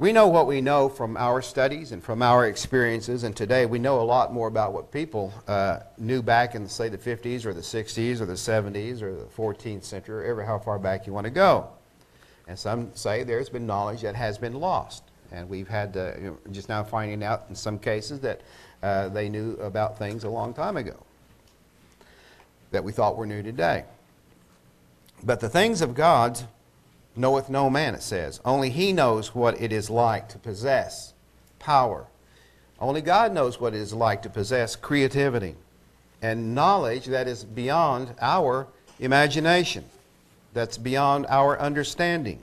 We 0.00 0.12
know 0.12 0.28
what 0.28 0.46
we 0.46 0.62
know 0.62 0.88
from 0.88 1.18
our 1.18 1.42
studies 1.42 1.92
and 1.92 2.02
from 2.02 2.22
our 2.22 2.46
experiences, 2.46 3.22
and 3.22 3.36
today 3.36 3.66
we 3.66 3.78
know 3.78 4.00
a 4.00 4.02
lot 4.02 4.32
more 4.32 4.48
about 4.48 4.72
what 4.72 4.90
people 4.90 5.30
uh, 5.46 5.80
knew 5.98 6.22
back 6.22 6.54
in, 6.54 6.66
say, 6.70 6.88
the 6.88 6.96
50s 6.96 7.44
or 7.44 7.52
the 7.52 7.60
60s 7.60 8.22
or 8.22 8.24
the 8.24 8.32
70s 8.32 9.02
or 9.02 9.14
the 9.14 9.26
14th 9.26 9.84
century, 9.84 10.24
or 10.24 10.30
ever 10.30 10.42
how 10.42 10.58
far 10.58 10.78
back 10.78 11.06
you 11.06 11.12
want 11.12 11.26
to 11.26 11.30
go. 11.30 11.68
And 12.48 12.58
some 12.58 12.90
say 12.94 13.24
there's 13.24 13.50
been 13.50 13.66
knowledge 13.66 14.00
that 14.00 14.14
has 14.14 14.38
been 14.38 14.54
lost. 14.54 15.02
And 15.32 15.50
we've 15.50 15.68
had 15.68 15.94
uh, 15.94 16.12
you 16.16 16.24
know, 16.28 16.38
just 16.50 16.70
now 16.70 16.82
finding 16.82 17.22
out 17.22 17.44
in 17.50 17.54
some 17.54 17.78
cases 17.78 18.20
that 18.20 18.40
uh, 18.82 19.10
they 19.10 19.28
knew 19.28 19.52
about 19.56 19.98
things 19.98 20.24
a 20.24 20.30
long 20.30 20.54
time 20.54 20.78
ago 20.78 20.96
that 22.70 22.82
we 22.82 22.92
thought 22.92 23.18
were 23.18 23.26
new 23.26 23.42
today. 23.42 23.84
But 25.22 25.40
the 25.40 25.50
things 25.50 25.82
of 25.82 25.94
God 25.94 26.40
knoweth 27.16 27.48
no 27.48 27.68
man, 27.68 27.94
it 27.94 28.02
says. 28.02 28.40
Only 28.44 28.70
he 28.70 28.92
knows 28.92 29.34
what 29.34 29.60
it 29.60 29.72
is 29.72 29.90
like 29.90 30.28
to 30.30 30.38
possess 30.38 31.12
power. 31.58 32.06
Only 32.80 33.02
God 33.02 33.32
knows 33.32 33.60
what 33.60 33.74
it 33.74 33.80
is 33.80 33.92
like 33.92 34.22
to 34.22 34.30
possess 34.30 34.76
creativity 34.76 35.56
and 36.22 36.54
knowledge 36.54 37.06
that 37.06 37.28
is 37.28 37.44
beyond 37.44 38.14
our 38.20 38.66
imagination, 38.98 39.84
that's 40.52 40.78
beyond 40.78 41.26
our 41.28 41.58
understanding. 41.58 42.40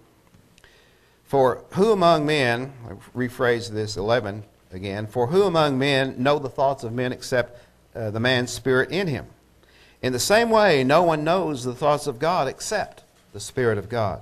For 1.26 1.64
who 1.72 1.92
among 1.92 2.26
men, 2.26 2.74
I 2.88 2.94
rephrase 3.18 3.70
this 3.70 3.98
11 3.98 4.44
again, 4.72 5.08
for 5.08 5.28
who 5.28 5.44
among 5.44 5.78
men 5.78 6.16
know 6.22 6.40
the 6.40 6.50
thoughts 6.50 6.84
of 6.84 6.94
men 6.94 7.12
except 7.12 7.62
uh, 7.96 8.12
the 8.12 8.20
man's 8.20 8.52
spirit 8.52 8.92
in 8.92 9.08
him? 9.08 9.26
In 10.02 10.14
the 10.14 10.20
same 10.20 10.50
way, 10.50 10.84
no 10.84 11.04
one 11.04 11.24
knows 11.24 11.64
the 11.64 11.74
thoughts 11.74 12.08
of 12.08 12.20
God 12.20 12.48
except 12.48 13.04
the 13.34 13.40
Spirit 13.40 13.78
of 13.78 13.90
God. 13.90 14.22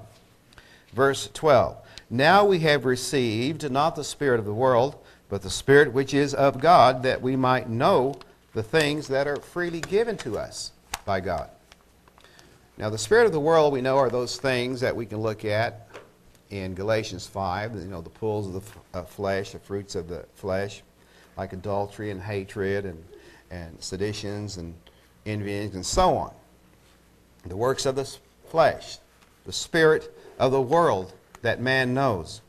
Verse 0.95 1.29
12 1.33 1.77
Now 2.09 2.45
we 2.45 2.59
have 2.59 2.85
received 2.85 3.69
not 3.69 3.95
the 3.95 4.03
Spirit 4.03 4.39
of 4.39 4.45
the 4.45 4.53
world, 4.53 4.95
but 5.29 5.41
the 5.41 5.49
Spirit 5.49 5.91
which 5.93 6.13
is 6.13 6.33
of 6.33 6.59
God, 6.59 7.03
that 7.03 7.21
we 7.21 7.35
might 7.35 7.69
know 7.69 8.15
the 8.53 8.63
things 8.63 9.09
that 9.09 9.27
are 9.27 9.35
freely 9.35 9.81
given 9.81 10.15
to 10.17 10.37
us 10.37 10.71
by 11.03 11.19
God. 11.19 11.49
Now, 12.77 12.89
the 12.89 12.97
Spirit 12.97 13.25
of 13.25 13.33
the 13.33 13.39
world, 13.39 13.73
we 13.73 13.81
know, 13.81 13.97
are 13.97 14.09
those 14.09 14.37
things 14.37 14.81
that 14.81 14.95
we 14.95 15.05
can 15.05 15.19
look 15.19 15.45
at 15.45 15.87
in 16.49 16.73
Galatians 16.73 17.27
5, 17.27 17.75
you 17.75 17.85
know, 17.85 18.01
the 18.01 18.09
pulls 18.09 18.47
of 18.47 18.53
the 18.53 18.59
f- 18.59 18.79
uh, 18.93 19.03
flesh, 19.03 19.51
the 19.51 19.59
fruits 19.59 19.95
of 19.95 20.07
the 20.07 20.25
flesh, 20.35 20.83
like 21.37 21.53
adultery 21.53 22.11
and 22.11 22.21
hatred 22.21 22.85
and, 22.85 23.03
and 23.49 23.81
seditions 23.81 24.57
and 24.57 24.73
envyings 25.25 25.75
and 25.75 25.85
so 25.85 26.15
on. 26.15 26.33
The 27.45 27.57
works 27.57 27.85
of 27.85 27.95
the 27.95 28.09
flesh, 28.47 28.99
the 29.45 29.53
spirit 29.53 30.14
of 30.39 30.51
the 30.51 30.62
world 30.62 31.13
that 31.42 31.62
man 31.62 31.94
knows. 31.94 32.42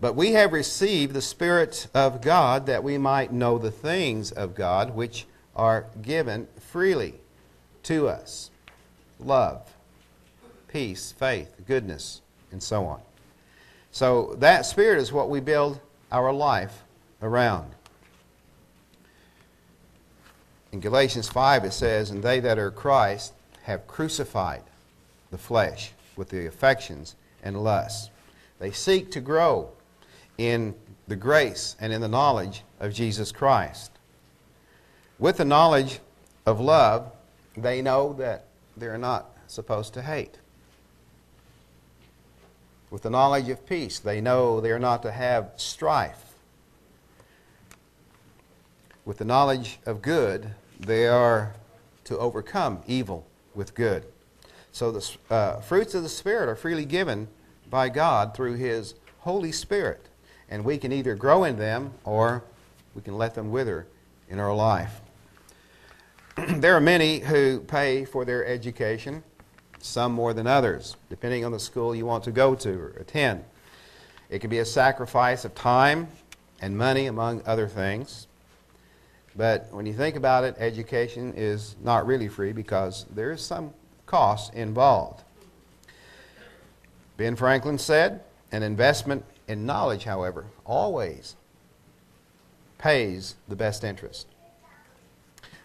But 0.00 0.14
we 0.14 0.32
have 0.32 0.52
received 0.52 1.12
the 1.12 1.22
Spirit 1.22 1.88
of 1.92 2.20
God 2.20 2.66
that 2.66 2.84
we 2.84 2.98
might 2.98 3.32
know 3.32 3.58
the 3.58 3.70
things 3.70 4.30
of 4.30 4.54
God 4.54 4.94
which 4.94 5.26
are 5.56 5.86
given 6.02 6.46
freely 6.60 7.14
to 7.84 8.08
us 8.08 8.50
love, 9.18 9.68
peace, 10.68 11.12
faith, 11.12 11.52
goodness, 11.66 12.20
and 12.52 12.62
so 12.62 12.84
on. 12.84 13.00
So 13.90 14.36
that 14.38 14.66
Spirit 14.66 14.98
is 15.00 15.12
what 15.12 15.28
we 15.28 15.40
build 15.40 15.80
our 16.12 16.32
life 16.32 16.84
around. 17.20 17.72
In 20.70 20.80
Galatians 20.80 21.28
5, 21.28 21.64
it 21.64 21.72
says, 21.72 22.10
And 22.10 22.22
they 22.22 22.40
that 22.40 22.58
are 22.58 22.70
Christ 22.70 23.32
have 23.62 23.86
crucified 23.88 24.62
the 25.30 25.38
flesh 25.38 25.92
with 26.18 26.28
the 26.28 26.46
affections 26.46 27.14
and 27.42 27.62
lusts. 27.62 28.10
They 28.58 28.72
seek 28.72 29.10
to 29.12 29.20
grow 29.20 29.70
in 30.36 30.74
the 31.06 31.16
grace 31.16 31.76
and 31.80 31.92
in 31.92 32.00
the 32.00 32.08
knowledge 32.08 32.64
of 32.80 32.92
Jesus 32.92 33.32
Christ. 33.32 33.92
With 35.18 35.36
the 35.36 35.44
knowledge 35.44 36.00
of 36.44 36.60
love, 36.60 37.10
they 37.56 37.80
know 37.80 38.12
that 38.14 38.44
they're 38.76 38.98
not 38.98 39.30
supposed 39.46 39.94
to 39.94 40.02
hate. 40.02 40.38
With 42.90 43.02
the 43.02 43.10
knowledge 43.10 43.48
of 43.48 43.64
peace, 43.64 43.98
they 43.98 44.20
know 44.20 44.60
they're 44.60 44.78
not 44.78 45.02
to 45.02 45.12
have 45.12 45.52
strife. 45.56 46.24
With 49.04 49.18
the 49.18 49.24
knowledge 49.24 49.78
of 49.86 50.02
good, 50.02 50.50
they 50.80 51.06
are 51.06 51.54
to 52.04 52.18
overcome 52.18 52.80
evil 52.86 53.26
with 53.54 53.74
good. 53.74 54.04
So 54.72 54.92
the 54.92 55.16
uh, 55.30 55.60
fruits 55.60 55.94
of 55.94 56.02
the 56.02 56.08
Spirit 56.08 56.48
are 56.48 56.56
freely 56.56 56.84
given 56.84 57.28
by 57.70 57.88
God 57.88 58.34
through 58.34 58.54
His 58.54 58.94
Holy 59.20 59.52
Spirit. 59.52 60.08
And 60.48 60.64
we 60.64 60.78
can 60.78 60.92
either 60.92 61.14
grow 61.14 61.44
in 61.44 61.56
them 61.56 61.92
or 62.04 62.44
we 62.94 63.02
can 63.02 63.16
let 63.18 63.34
them 63.34 63.50
wither 63.50 63.86
in 64.28 64.38
our 64.38 64.54
life. 64.54 65.00
there 66.48 66.74
are 66.76 66.80
many 66.80 67.18
who 67.18 67.60
pay 67.60 68.04
for 68.04 68.24
their 68.24 68.46
education, 68.46 69.22
some 69.80 70.12
more 70.12 70.32
than 70.32 70.46
others, 70.46 70.96
depending 71.10 71.44
on 71.44 71.52
the 71.52 71.58
school 71.58 71.94
you 71.94 72.06
want 72.06 72.24
to 72.24 72.30
go 72.30 72.54
to 72.54 72.70
or 72.70 72.88
attend. 73.00 73.44
It 74.30 74.40
can 74.40 74.50
be 74.50 74.58
a 74.58 74.64
sacrifice 74.64 75.44
of 75.44 75.54
time 75.54 76.08
and 76.60 76.76
money, 76.76 77.06
among 77.06 77.42
other 77.46 77.68
things. 77.68 78.26
But 79.36 79.72
when 79.72 79.86
you 79.86 79.94
think 79.94 80.16
about 80.16 80.44
it, 80.44 80.56
education 80.58 81.32
is 81.36 81.76
not 81.82 82.06
really 82.06 82.28
free 82.28 82.52
because 82.52 83.06
there 83.14 83.30
is 83.30 83.40
some 83.40 83.72
cost 84.08 84.52
involved. 84.54 85.22
Ben 87.16 87.36
Franklin 87.36 87.78
said, 87.78 88.22
an 88.50 88.62
investment 88.62 89.24
in 89.46 89.66
knowledge, 89.66 90.04
however, 90.04 90.46
always 90.64 91.36
pays 92.78 93.36
the 93.48 93.56
best 93.56 93.84
interest. 93.84 94.26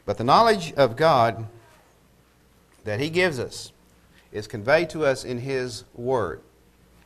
But 0.05 0.17
the 0.17 0.23
knowledge 0.23 0.73
of 0.73 0.95
God 0.95 1.47
that 2.83 2.99
He 2.99 3.09
gives 3.09 3.39
us 3.39 3.71
is 4.31 4.47
conveyed 4.47 4.89
to 4.89 5.05
us 5.05 5.23
in 5.23 5.39
His 5.39 5.85
Word, 5.95 6.41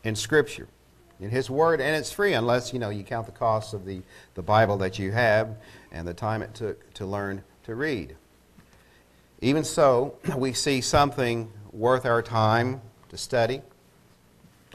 in 0.04 0.15
Scripture. 0.15 0.67
In 1.19 1.30
His 1.30 1.50
Word, 1.50 1.82
and 1.82 1.95
it's 1.95 2.12
free 2.12 2.34
unless, 2.34 2.73
you 2.73 2.80
know, 2.80 2.89
you 2.89 3.04
count 3.04 3.28
the 3.28 3.32
cost 3.32 3.73
of 3.73 3.86
the, 3.86 4.02
the 4.34 4.41
Bible 4.41 4.78
that 4.78 4.97
you 4.97 5.12
have 5.12 5.56
and 5.91 6.08
the 6.08 6.13
time 6.13 6.41
it 6.41 6.56
took 6.56 6.93
to 6.95 7.06
learn 7.06 7.43
to 7.63 7.76
read. 7.76 8.15
Even 9.41 9.63
so, 9.63 10.15
we 10.38 10.54
see 10.54 10.82
something 10.82 11.52
worth 11.71 12.06
our 12.06 12.21
time 12.21 12.82
to 13.10 13.17
study 13.17 13.62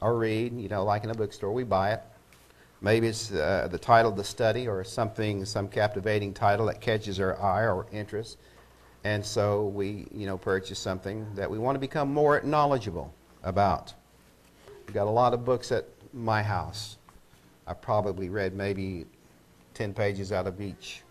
or 0.00 0.16
read, 0.16 0.58
you 0.58 0.68
know, 0.68 0.84
like 0.84 1.04
in 1.04 1.10
a 1.10 1.14
bookstore, 1.14 1.52
we 1.52 1.64
buy 1.64 1.92
it. 1.92 2.00
Maybe 2.80 3.06
it's 3.06 3.30
uh, 3.30 3.68
the 3.70 3.78
title 3.78 4.10
of 4.10 4.16
the 4.16 4.24
study 4.24 4.66
or 4.66 4.82
something, 4.82 5.44
some 5.44 5.68
captivating 5.68 6.34
title 6.34 6.66
that 6.66 6.80
catches 6.80 7.20
our 7.20 7.40
eye 7.40 7.66
or 7.66 7.86
interest. 7.92 8.38
And 9.04 9.24
so 9.24 9.66
we, 9.66 10.06
you 10.12 10.26
know, 10.26 10.36
purchase 10.36 10.78
something 10.78 11.26
that 11.34 11.50
we 11.50 11.58
want 11.58 11.76
to 11.76 11.80
become 11.80 12.12
more 12.12 12.40
knowledgeable 12.42 13.12
about. 13.44 13.94
We've 14.86 14.94
got 14.94 15.06
a 15.06 15.10
lot 15.10 15.32
of 15.34 15.44
books 15.44 15.70
at 15.70 15.86
my 16.12 16.42
house. 16.42 16.98
I've 17.66 17.80
probably 17.80 18.28
read 18.28 18.54
maybe 18.54 19.06
10 19.74 19.94
pages 19.94 20.32
out 20.32 20.46
of 20.46 20.60
each. 20.60 21.02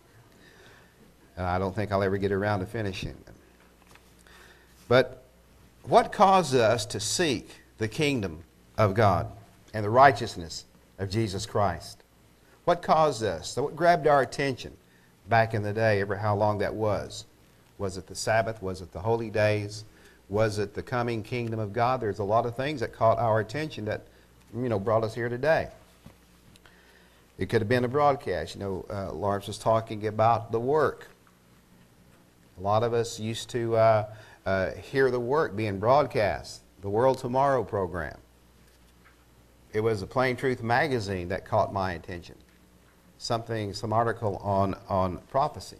And 1.37 1.45
I 1.45 1.57
don't 1.57 1.73
think 1.73 1.91
I'll 1.91 2.03
ever 2.03 2.17
get 2.17 2.31
around 2.33 2.59
to 2.59 2.65
finishing. 2.65 3.15
But 4.91 5.23
what 5.83 6.11
caused 6.11 6.53
us 6.53 6.85
to 6.87 6.99
seek 6.99 7.61
the 7.77 7.87
kingdom 7.87 8.43
of 8.77 8.93
God 8.93 9.31
and 9.73 9.85
the 9.85 9.89
righteousness 9.89 10.65
of 10.99 11.09
Jesus 11.09 11.45
Christ? 11.45 12.03
What 12.65 12.81
caused 12.81 13.23
us? 13.23 13.55
What 13.55 13.77
grabbed 13.77 14.05
our 14.05 14.21
attention 14.21 14.73
back 15.29 15.53
in 15.53 15.63
the 15.63 15.71
day, 15.71 16.01
ever 16.01 16.17
how 16.17 16.35
long 16.35 16.57
that 16.57 16.75
was? 16.75 17.23
Was 17.77 17.95
it 17.95 18.07
the 18.07 18.15
Sabbath? 18.15 18.61
Was 18.61 18.81
it 18.81 18.91
the 18.91 18.99
holy 18.99 19.29
days? 19.29 19.85
Was 20.27 20.59
it 20.59 20.73
the 20.73 20.83
coming 20.83 21.23
kingdom 21.23 21.61
of 21.61 21.71
God? 21.71 22.01
There's 22.01 22.19
a 22.19 22.25
lot 22.25 22.45
of 22.45 22.57
things 22.57 22.81
that 22.81 22.91
caught 22.91 23.17
our 23.17 23.39
attention 23.39 23.85
that, 23.85 24.01
you 24.53 24.67
know, 24.67 24.77
brought 24.77 25.05
us 25.05 25.15
here 25.15 25.29
today. 25.29 25.69
It 27.37 27.47
could 27.47 27.61
have 27.61 27.69
been 27.69 27.85
a 27.85 27.87
broadcast. 27.87 28.55
You 28.55 28.59
know, 28.59 28.85
uh, 28.89 29.13
Lawrence 29.13 29.47
was 29.47 29.57
talking 29.57 30.05
about 30.07 30.51
the 30.51 30.59
work. 30.59 31.07
A 32.59 32.61
lot 32.61 32.83
of 32.83 32.93
us 32.93 33.21
used 33.21 33.49
to 33.51 33.77
uh, 33.77 34.05
uh, 34.45 34.71
hear 34.71 35.11
the 35.11 35.19
work 35.19 35.55
being 35.55 35.79
broadcast, 35.79 36.61
the 36.81 36.89
World 36.89 37.17
Tomorrow 37.17 37.63
program. 37.63 38.17
It 39.73 39.81
was 39.81 40.01
a 40.01 40.07
Plain 40.07 40.35
Truth 40.35 40.63
magazine 40.63 41.29
that 41.29 41.45
caught 41.45 41.71
my 41.71 41.93
attention. 41.93 42.35
Something, 43.17 43.73
some 43.73 43.93
article 43.93 44.37
on, 44.37 44.75
on 44.89 45.19
prophecy. 45.29 45.77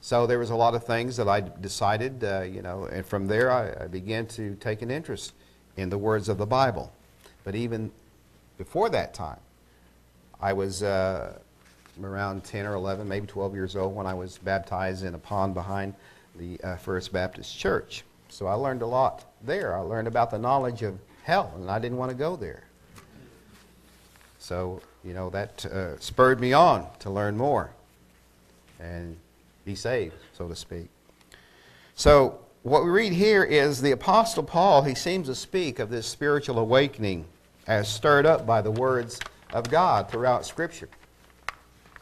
So 0.00 0.26
there 0.26 0.38
was 0.38 0.50
a 0.50 0.56
lot 0.56 0.74
of 0.74 0.84
things 0.84 1.16
that 1.16 1.26
I 1.26 1.40
decided, 1.40 2.22
uh, 2.22 2.42
you 2.42 2.62
know, 2.62 2.84
and 2.84 3.04
from 3.04 3.26
there 3.26 3.50
I, 3.50 3.84
I 3.84 3.86
began 3.88 4.26
to 4.28 4.54
take 4.56 4.82
an 4.82 4.90
interest 4.90 5.32
in 5.76 5.90
the 5.90 5.98
words 5.98 6.28
of 6.28 6.38
the 6.38 6.46
Bible. 6.46 6.92
But 7.42 7.54
even 7.54 7.90
before 8.58 8.90
that 8.90 9.14
time, 9.14 9.40
I 10.40 10.52
was 10.52 10.82
uh, 10.82 11.32
around 12.02 12.44
10 12.44 12.66
or 12.66 12.74
11, 12.74 13.08
maybe 13.08 13.26
12 13.26 13.54
years 13.54 13.74
old 13.74 13.94
when 13.94 14.06
I 14.06 14.14
was 14.14 14.38
baptized 14.38 15.04
in 15.04 15.14
a 15.14 15.18
pond 15.18 15.54
behind 15.54 15.94
the 16.38 16.60
uh, 16.62 16.76
First 16.76 17.12
Baptist 17.12 17.58
Church. 17.58 18.04
So 18.28 18.46
I 18.46 18.54
learned 18.54 18.82
a 18.82 18.86
lot 18.86 19.24
there. 19.42 19.76
I 19.76 19.80
learned 19.80 20.08
about 20.08 20.30
the 20.30 20.38
knowledge 20.38 20.82
of 20.82 20.98
hell, 21.24 21.52
and 21.56 21.70
I 21.70 21.78
didn't 21.78 21.98
want 21.98 22.10
to 22.10 22.16
go 22.16 22.36
there. 22.36 22.64
So, 24.38 24.80
you 25.04 25.12
know, 25.12 25.30
that 25.30 25.66
uh, 25.66 25.98
spurred 25.98 26.40
me 26.40 26.52
on 26.52 26.86
to 27.00 27.10
learn 27.10 27.36
more 27.36 27.70
and 28.80 29.16
be 29.64 29.74
saved, 29.74 30.14
so 30.32 30.48
to 30.48 30.56
speak. 30.56 30.88
So, 31.94 32.38
what 32.62 32.84
we 32.84 32.90
read 32.90 33.12
here 33.12 33.44
is 33.44 33.80
the 33.80 33.92
Apostle 33.92 34.42
Paul, 34.42 34.82
he 34.82 34.94
seems 34.94 35.26
to 35.28 35.34
speak 35.34 35.78
of 35.78 35.90
this 35.90 36.06
spiritual 36.06 36.58
awakening 36.58 37.24
as 37.66 37.88
stirred 37.88 38.26
up 38.26 38.46
by 38.46 38.62
the 38.62 38.70
words 38.70 39.20
of 39.52 39.70
God 39.70 40.10
throughout 40.10 40.44
Scripture. 40.44 40.88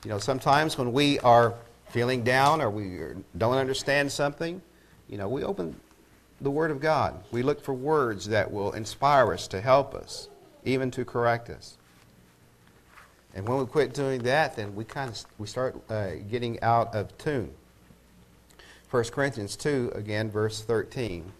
You 0.04 0.10
know, 0.10 0.18
sometimes 0.18 0.78
when 0.78 0.92
we 0.92 1.18
are 1.20 1.54
feeling 1.88 2.22
down 2.22 2.60
or 2.60 2.70
we 2.70 3.00
don't 3.36 3.56
understand 3.56 4.10
something, 4.10 4.60
you 5.08 5.18
know, 5.18 5.28
we 5.28 5.42
open 5.42 5.78
the 6.40 6.50
Word 6.50 6.70
of 6.70 6.80
God. 6.80 7.22
We 7.30 7.42
look 7.42 7.62
for 7.62 7.72
words 7.72 8.28
that 8.28 8.50
will 8.50 8.72
inspire 8.72 9.32
us 9.32 9.48
to 9.48 9.60
help 9.60 9.94
us, 9.94 10.28
even 10.64 10.90
to 10.92 11.04
correct 11.04 11.48
us. 11.48 11.78
And 13.34 13.46
when 13.46 13.58
we 13.58 13.66
quit 13.66 13.92
doing 13.92 14.22
that, 14.22 14.56
then 14.56 14.74
we 14.74 14.84
kind 14.84 15.10
of 15.10 15.24
we 15.38 15.46
start 15.46 15.76
uh, 15.90 16.12
getting 16.30 16.60
out 16.62 16.94
of 16.94 17.16
tune. 17.18 17.52
1 18.90 19.04
Corinthians 19.04 19.56
2, 19.56 19.92
again, 19.94 20.30
verse 20.30 20.62
13. 20.62 21.32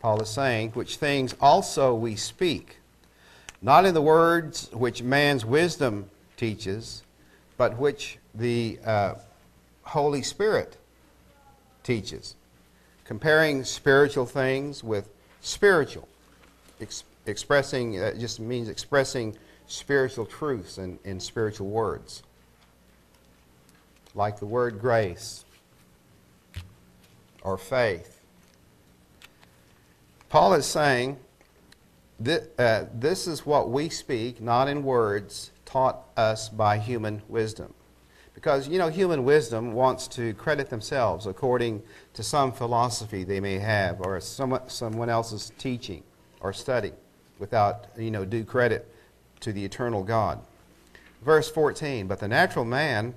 Paul 0.00 0.20
is 0.20 0.28
saying, 0.28 0.72
Which 0.72 0.96
things 0.96 1.34
also 1.40 1.94
we 1.94 2.16
speak, 2.16 2.78
not 3.62 3.86
in 3.86 3.94
the 3.94 4.02
words 4.02 4.68
which 4.72 5.02
man's 5.02 5.44
wisdom 5.44 6.10
teaches, 6.36 7.04
but 7.56 7.78
which 7.78 8.18
the 8.34 8.78
uh, 8.84 9.14
Holy 9.82 10.22
Spirit 10.22 10.76
teaches, 11.82 12.34
comparing 13.04 13.64
spiritual 13.64 14.26
things 14.26 14.82
with 14.84 15.08
spiritual, 15.40 16.08
ex- 16.80 17.04
expressing, 17.26 18.00
uh, 18.00 18.14
just 18.14 18.40
means 18.40 18.68
expressing 18.68 19.36
spiritual 19.66 20.26
truths 20.26 20.78
in, 20.78 20.98
in 21.04 21.18
spiritual 21.18 21.68
words, 21.68 22.22
like 24.14 24.38
the 24.38 24.46
word 24.46 24.80
grace 24.80 25.44
or 27.42 27.58
faith. 27.58 28.20
Paul 30.28 30.54
is 30.54 30.64
saying 30.64 31.18
that, 32.20 32.50
uh, 32.58 32.84
this 32.94 33.26
is 33.26 33.44
what 33.44 33.70
we 33.70 33.88
speak, 33.88 34.40
not 34.40 34.68
in 34.68 34.82
words 34.84 35.50
taught 35.64 36.04
us 36.16 36.48
by 36.48 36.78
human 36.78 37.22
wisdom. 37.28 37.74
Because, 38.42 38.66
you 38.66 38.76
know, 38.76 38.88
human 38.88 39.22
wisdom 39.22 39.72
wants 39.72 40.08
to 40.08 40.34
credit 40.34 40.68
themselves 40.68 41.28
according 41.28 41.80
to 42.14 42.24
some 42.24 42.50
philosophy 42.50 43.22
they 43.22 43.38
may 43.38 43.56
have 43.60 44.00
or 44.00 44.20
someone, 44.20 44.68
someone 44.68 45.08
else's 45.08 45.52
teaching 45.58 46.02
or 46.40 46.52
study 46.52 46.90
without, 47.38 47.86
you 47.96 48.10
know, 48.10 48.24
due 48.24 48.42
credit 48.42 48.92
to 49.38 49.52
the 49.52 49.64
eternal 49.64 50.02
God. 50.02 50.40
Verse 51.24 51.48
14 51.52 52.08
But 52.08 52.18
the 52.18 52.26
natural 52.26 52.64
man 52.64 53.14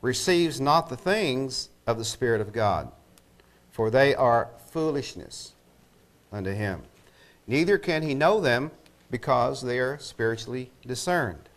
receives 0.00 0.60
not 0.60 0.88
the 0.88 0.96
things 0.96 1.70
of 1.84 1.98
the 1.98 2.04
Spirit 2.04 2.40
of 2.40 2.52
God, 2.52 2.92
for 3.72 3.90
they 3.90 4.14
are 4.14 4.50
foolishness 4.70 5.54
unto 6.30 6.52
him. 6.52 6.82
Neither 7.48 7.76
can 7.76 8.02
he 8.02 8.14
know 8.14 8.40
them 8.40 8.70
because 9.10 9.62
they 9.62 9.80
are 9.80 9.98
spiritually 9.98 10.70
discerned. 10.86 11.48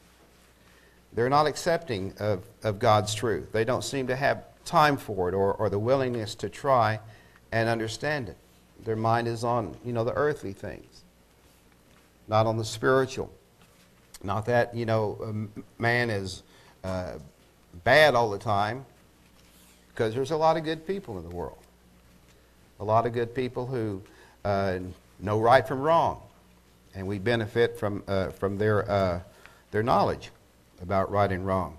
They're 1.13 1.29
not 1.29 1.47
accepting 1.47 2.13
of, 2.19 2.43
of 2.63 2.79
God's 2.79 3.13
truth. 3.15 3.51
They 3.51 3.63
don't 3.63 3.83
seem 3.83 4.07
to 4.07 4.15
have 4.15 4.43
time 4.65 4.97
for 4.97 5.29
it 5.29 5.33
or, 5.33 5.53
or 5.53 5.69
the 5.69 5.79
willingness 5.79 6.35
to 6.35 6.49
try 6.49 6.99
and 7.51 7.69
understand 7.69 8.29
it. 8.29 8.37
Their 8.83 8.95
mind 8.95 9.27
is 9.27 9.43
on, 9.43 9.75
you 9.83 9.93
know, 9.93 10.03
the 10.03 10.13
earthly 10.13 10.53
things, 10.53 11.03
not 12.27 12.45
on 12.45 12.57
the 12.57 12.65
spiritual. 12.65 13.31
Not 14.23 14.45
that, 14.45 14.75
you 14.75 14.85
know, 14.85 15.47
man 15.77 16.09
is 16.09 16.43
uh, 16.83 17.13
bad 17.83 18.15
all 18.15 18.29
the 18.29 18.37
time, 18.37 18.85
because 19.89 20.13
there's 20.13 20.31
a 20.31 20.37
lot 20.37 20.57
of 20.57 20.63
good 20.63 20.85
people 20.85 21.17
in 21.17 21.27
the 21.27 21.35
world. 21.35 21.57
A 22.79 22.83
lot 22.83 23.05
of 23.05 23.13
good 23.13 23.33
people 23.33 23.65
who 23.65 24.01
uh, 24.45 24.79
know 25.19 25.39
right 25.39 25.67
from 25.67 25.81
wrong, 25.81 26.21
and 26.93 27.07
we 27.07 27.17
benefit 27.17 27.79
from, 27.79 28.03
uh, 28.07 28.29
from 28.29 28.57
their, 28.57 28.89
uh, 28.89 29.19
their 29.71 29.83
knowledge 29.83 30.31
about 30.81 31.11
right 31.11 31.31
and 31.31 31.45
wrong. 31.45 31.77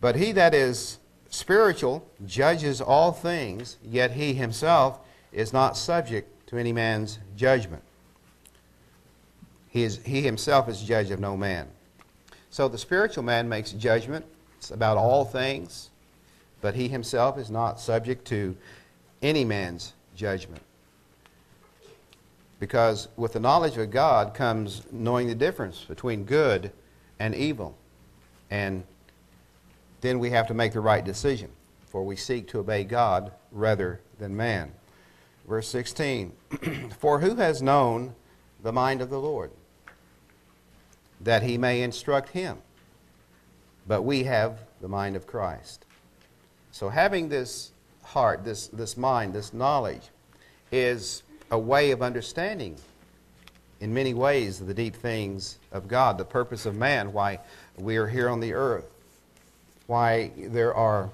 But 0.00 0.16
he 0.16 0.32
that 0.32 0.54
is 0.54 0.98
spiritual 1.28 2.06
judges 2.26 2.80
all 2.80 3.12
things, 3.12 3.76
yet 3.84 4.12
he 4.12 4.34
himself 4.34 4.98
is 5.32 5.52
not 5.52 5.76
subject 5.76 6.48
to 6.48 6.56
any 6.56 6.72
man's 6.72 7.18
judgment. 7.36 7.82
He, 9.68 9.84
is, 9.84 10.00
he 10.04 10.22
himself 10.22 10.68
is 10.68 10.82
judge 10.82 11.10
of 11.10 11.20
no 11.20 11.36
man. 11.36 11.68
So 12.50 12.66
the 12.66 12.78
spiritual 12.78 13.22
man 13.22 13.48
makes 13.48 13.70
judgments 13.70 14.70
about 14.72 14.96
all 14.96 15.24
things, 15.24 15.90
but 16.60 16.74
he 16.74 16.88
himself 16.88 17.38
is 17.38 17.50
not 17.50 17.78
subject 17.78 18.26
to 18.28 18.56
any 19.22 19.44
man's 19.44 19.92
judgment. 20.16 20.62
Because 22.58 23.08
with 23.16 23.34
the 23.34 23.40
knowledge 23.40 23.76
of 23.76 23.90
God 23.90 24.34
comes 24.34 24.82
knowing 24.90 25.28
the 25.28 25.34
difference 25.34 25.84
between 25.84 26.24
good 26.24 26.72
and 27.20 27.34
evil. 27.34 27.76
And 28.50 28.82
then 30.00 30.18
we 30.18 30.30
have 30.30 30.48
to 30.48 30.54
make 30.54 30.72
the 30.72 30.80
right 30.80 31.04
decision, 31.04 31.50
for 31.86 32.02
we 32.02 32.16
seek 32.16 32.48
to 32.48 32.58
obey 32.58 32.82
God 32.82 33.30
rather 33.52 34.00
than 34.18 34.36
man. 34.36 34.72
Verse 35.46 35.68
16 35.68 36.32
For 36.98 37.20
who 37.20 37.36
has 37.36 37.62
known 37.62 38.14
the 38.62 38.72
mind 38.72 39.02
of 39.02 39.10
the 39.10 39.20
Lord? 39.20 39.52
That 41.20 41.42
he 41.42 41.58
may 41.58 41.82
instruct 41.82 42.30
him. 42.30 42.58
But 43.86 44.02
we 44.02 44.24
have 44.24 44.58
the 44.80 44.88
mind 44.88 45.16
of 45.16 45.26
Christ. 45.26 45.84
So 46.72 46.88
having 46.88 47.28
this 47.28 47.72
heart, 48.02 48.44
this, 48.44 48.68
this 48.68 48.96
mind, 48.96 49.34
this 49.34 49.52
knowledge, 49.52 50.08
is 50.72 51.22
a 51.50 51.58
way 51.58 51.90
of 51.90 52.00
understanding 52.00 52.76
in 53.80 53.92
many 53.92 54.14
ways 54.14 54.58
the 54.58 54.74
deep 54.74 54.94
things 54.94 55.58
of 55.72 55.88
God, 55.88 56.18
the 56.18 56.24
purpose 56.24 56.66
of 56.66 56.76
man, 56.76 57.12
why 57.12 57.40
we 57.78 57.96
are 57.96 58.06
here 58.06 58.28
on 58.28 58.40
the 58.40 58.52
earth, 58.52 58.86
why 59.86 60.30
there 60.36 60.74
are, 60.74 61.10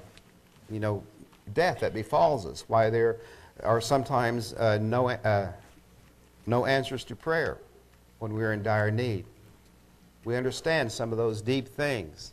you 0.70 0.80
know, 0.80 1.02
death 1.54 1.80
that 1.80 1.94
befalls 1.94 2.44
us, 2.44 2.64
why 2.68 2.90
there 2.90 3.16
are 3.62 3.80
sometimes 3.80 4.52
uh, 4.54 4.78
no, 4.78 5.08
uh, 5.08 5.52
no 6.46 6.66
answers 6.66 7.04
to 7.04 7.16
prayer 7.16 7.58
when 8.18 8.34
we're 8.34 8.52
in 8.52 8.62
dire 8.62 8.90
need. 8.90 9.24
We 10.24 10.36
understand 10.36 10.90
some 10.90 11.12
of 11.12 11.18
those 11.18 11.40
deep 11.40 11.68
things 11.68 12.32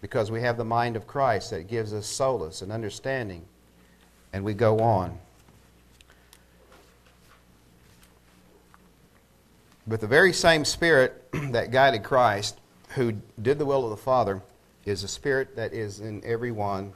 because 0.00 0.30
we 0.30 0.40
have 0.40 0.56
the 0.56 0.64
mind 0.64 0.96
of 0.96 1.06
Christ 1.06 1.50
that 1.50 1.68
gives 1.68 1.92
us 1.92 2.06
solace 2.06 2.62
and 2.62 2.72
understanding, 2.72 3.44
and 4.32 4.42
we 4.42 4.54
go 4.54 4.80
on. 4.80 5.18
But 9.90 10.00
the 10.00 10.06
very 10.06 10.32
same 10.32 10.64
Spirit 10.64 11.20
that 11.32 11.72
guided 11.72 12.04
Christ, 12.04 12.60
who 12.90 13.14
did 13.42 13.58
the 13.58 13.66
will 13.66 13.82
of 13.82 13.90
the 13.90 13.96
Father, 13.96 14.40
is 14.84 15.02
a 15.02 15.08
Spirit 15.08 15.56
that 15.56 15.72
is 15.72 15.98
in 15.98 16.22
every 16.24 16.52
one 16.52 16.92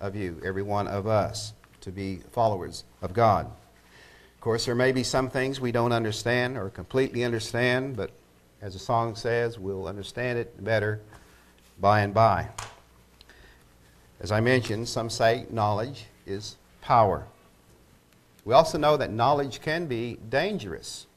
of 0.00 0.16
you, 0.16 0.40
every 0.42 0.62
one 0.62 0.88
of 0.88 1.06
us, 1.06 1.52
to 1.82 1.92
be 1.92 2.20
followers 2.32 2.84
of 3.02 3.12
God. 3.12 3.44
Of 3.44 4.40
course, 4.40 4.64
there 4.64 4.74
may 4.74 4.92
be 4.92 5.02
some 5.02 5.28
things 5.28 5.60
we 5.60 5.72
don't 5.72 5.92
understand 5.92 6.56
or 6.56 6.70
completely 6.70 7.22
understand, 7.22 7.96
but 7.96 8.12
as 8.62 8.72
the 8.72 8.78
song 8.78 9.14
says, 9.14 9.58
we'll 9.58 9.86
understand 9.86 10.38
it 10.38 10.64
better 10.64 11.02
by 11.78 12.00
and 12.00 12.14
by. 12.14 12.48
As 14.20 14.32
I 14.32 14.40
mentioned, 14.40 14.88
some 14.88 15.10
say 15.10 15.44
knowledge 15.50 16.06
is 16.26 16.56
power. 16.80 17.26
We 18.46 18.54
also 18.54 18.78
know 18.78 18.96
that 18.96 19.12
knowledge 19.12 19.60
can 19.60 19.84
be 19.84 20.16
dangerous. 20.30 21.07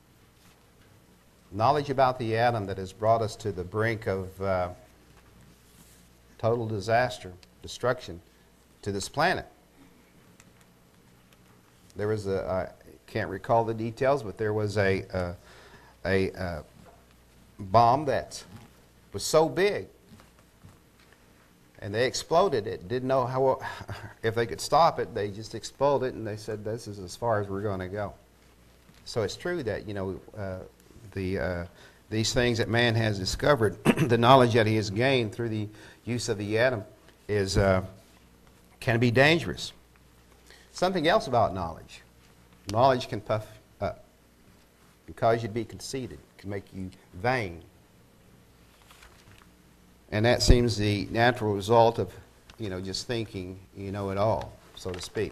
Knowledge 1.51 1.89
about 1.89 2.17
the 2.17 2.37
atom 2.37 2.65
that 2.67 2.77
has 2.77 2.93
brought 2.93 3.21
us 3.21 3.35
to 3.37 3.51
the 3.51 3.63
brink 3.63 4.07
of 4.07 4.41
uh, 4.41 4.69
total 6.37 6.67
disaster, 6.67 7.33
destruction 7.61 8.21
to 8.81 8.91
this 8.91 9.09
planet. 9.09 9.45
There 11.95 12.07
was 12.07 12.27
a, 12.27 12.45
I 12.49 13.11
can't 13.11 13.29
recall 13.29 13.65
the 13.65 13.73
details, 13.73 14.23
but 14.23 14.37
there 14.37 14.53
was 14.53 14.77
a, 14.77 15.03
a, 15.13 15.35
a, 16.05 16.29
a 16.29 16.63
bomb 17.59 18.05
that 18.05 18.43
was 19.11 19.23
so 19.23 19.49
big 19.49 19.87
and 21.81 21.93
they 21.93 22.05
exploded 22.05 22.67
it. 22.67 22.87
Didn't 22.87 23.07
know 23.07 23.25
how 23.25 23.59
if 24.23 24.35
they 24.35 24.45
could 24.45 24.61
stop 24.61 24.99
it. 24.99 25.13
They 25.13 25.29
just 25.29 25.55
exploded, 25.55 26.09
it, 26.09 26.15
and 26.15 26.25
they 26.25 26.37
said, 26.37 26.63
"This 26.63 26.87
is 26.87 26.99
as 26.99 27.15
far 27.15 27.41
as 27.41 27.47
we're 27.47 27.61
going 27.61 27.79
to 27.79 27.87
go." 27.87 28.13
So 29.05 29.23
it's 29.23 29.35
true 29.35 29.63
that 29.63 29.87
you 29.87 29.93
know 29.93 30.19
uh, 30.37 30.59
the 31.11 31.39
uh, 31.39 31.65
these 32.09 32.33
things 32.33 32.57
that 32.57 32.67
man 32.67 32.95
has 32.95 33.17
discovered, 33.17 33.83
the 33.97 34.17
knowledge 34.17 34.53
that 34.53 34.67
he 34.67 34.75
has 34.75 34.89
gained 34.89 35.33
through 35.33 35.49
the 35.49 35.67
use 36.05 36.29
of 36.29 36.37
the 36.37 36.57
atom, 36.57 36.83
is 37.27 37.57
uh, 37.57 37.83
can 38.79 38.99
be 38.99 39.11
dangerous. 39.11 39.71
Something 40.71 41.07
else 41.07 41.27
about 41.27 41.53
knowledge: 41.53 42.01
knowledge 42.71 43.07
can 43.07 43.21
puff 43.21 43.47
up, 43.79 44.03
can 45.05 45.13
cause 45.13 45.41
you 45.41 45.47
to 45.47 45.53
be 45.53 45.65
conceited, 45.65 46.19
can 46.37 46.49
make 46.49 46.65
you 46.73 46.89
vain. 47.15 47.61
And 50.11 50.25
that 50.25 50.43
seems 50.43 50.75
the 50.75 51.07
natural 51.09 51.53
result 51.53 51.97
of, 51.97 52.11
you 52.59 52.69
know, 52.69 52.81
just 52.81 53.07
thinking 53.07 53.57
you 53.77 53.93
know 53.93 54.09
it 54.09 54.17
all, 54.17 54.51
so 54.75 54.91
to 54.91 55.01
speak. 55.01 55.31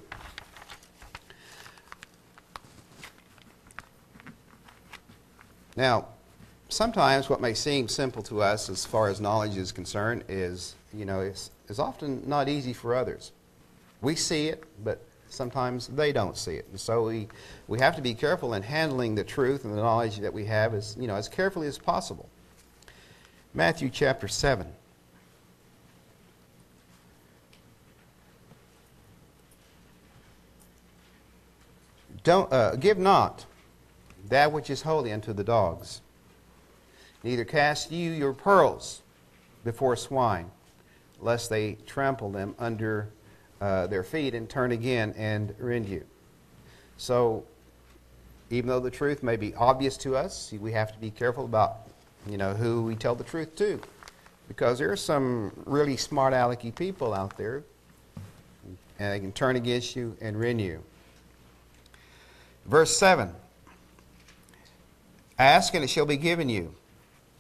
Now, 5.80 6.08
sometimes 6.68 7.30
what 7.30 7.40
may 7.40 7.54
seem 7.54 7.88
simple 7.88 8.22
to 8.24 8.42
us 8.42 8.70
as 8.70 8.86
far 8.86 9.08
as 9.08 9.22
knowledge 9.22 9.56
is 9.56 9.72
concerned 9.72 10.26
is, 10.28 10.76
you 10.94 11.06
know, 11.06 11.22
is, 11.22 11.52
is 11.70 11.80
often 11.80 12.22
not 12.28 12.50
easy 12.50 12.74
for 12.74 12.94
others. 12.94 13.32
We 14.02 14.16
see 14.16 14.50
it, 14.50 14.66
but 14.84 15.02
sometimes 15.30 15.88
they 15.88 16.12
don't 16.12 16.36
see 16.36 16.56
it. 16.56 16.68
And 16.70 16.78
so 16.78 17.06
we, 17.06 17.30
we 17.70 17.80
have 17.80 17.96
to 17.96 18.02
be 18.02 18.14
careful 18.14 18.56
in 18.56 18.62
handling 18.62 19.16
the 19.16 19.24
truth 19.24 19.64
and 19.64 19.74
the 19.74 19.78
knowledge 19.78 20.18
that 20.18 20.34
we 20.34 20.44
have 20.48 20.74
as, 20.74 20.98
you 21.00 21.08
know, 21.08 21.16
as 21.16 21.30
carefully 21.30 21.68
as 21.68 21.78
possible. 21.78 22.28
Matthew 23.54 23.90
chapter 23.90 24.28
7. 24.28 24.68
Don't, 32.26 32.52
uh, 32.52 32.76
give 32.76 32.98
not 32.98 33.46
that 34.30 34.52
which 34.52 34.70
is 34.70 34.84
holy 34.84 35.12
unto 35.12 35.34
the 35.34 35.44
dogs. 35.44 36.02
Neither 37.24 37.44
cast 37.44 37.92
you 37.92 38.12
your 38.12 38.34
pearls 38.34 39.02
before 39.64 39.96
swine, 39.96 40.50
lest 41.20 41.50
they 41.50 41.78
trample 41.86 42.32
them 42.32 42.56
under 42.58 43.10
uh, 43.60 43.88
their 43.88 44.04
feet 44.04 44.34
and 44.34 44.50
turn 44.50 44.72
again 44.72 45.14
and 45.18 45.54
rend 45.60 45.88
you. 45.90 46.04
So, 46.98 47.44
even 48.50 48.70
though 48.70 48.80
the 48.80 48.92
truth 48.92 49.22
may 49.22 49.36
be 49.36 49.54
obvious 49.56 49.98
to 49.98 50.16
us, 50.16 50.54
we 50.60 50.72
have 50.72 50.94
to 50.94 51.00
be 51.00 51.12
careful 51.12 51.46
about, 51.46 51.78
you 52.28 52.38
know, 52.38 52.54
who 52.54 52.84
we 52.84 52.96
tell 52.96 53.16
the 53.16 53.24
truth 53.24 53.56
to, 53.58 53.82
because 54.48 54.80
there 54.80 54.92
are 54.92 54.98
some 54.98 55.52
really 55.66 55.98
smart 55.98 56.34
alecky 56.34 56.74
people 56.74 57.14
out 57.14 57.38
there, 57.38 57.64
and 58.98 59.14
they 59.14 59.20
can 59.20 59.32
turn 59.32 59.56
against 59.56 59.96
you 59.96 60.16
and 60.22 60.40
rend 60.40 60.62
you. 60.62 60.82
Verse 62.66 62.96
7 62.96 63.34
Ask, 65.40 65.74
and 65.74 65.84
it 65.84 65.90
shall 65.90 66.06
be 66.06 66.18
given 66.18 66.50
you. 66.50 66.76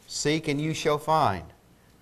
Seek, 0.08 0.48
and 0.48 0.60
you 0.60 0.74
shall 0.74 0.98
find. 0.98 1.44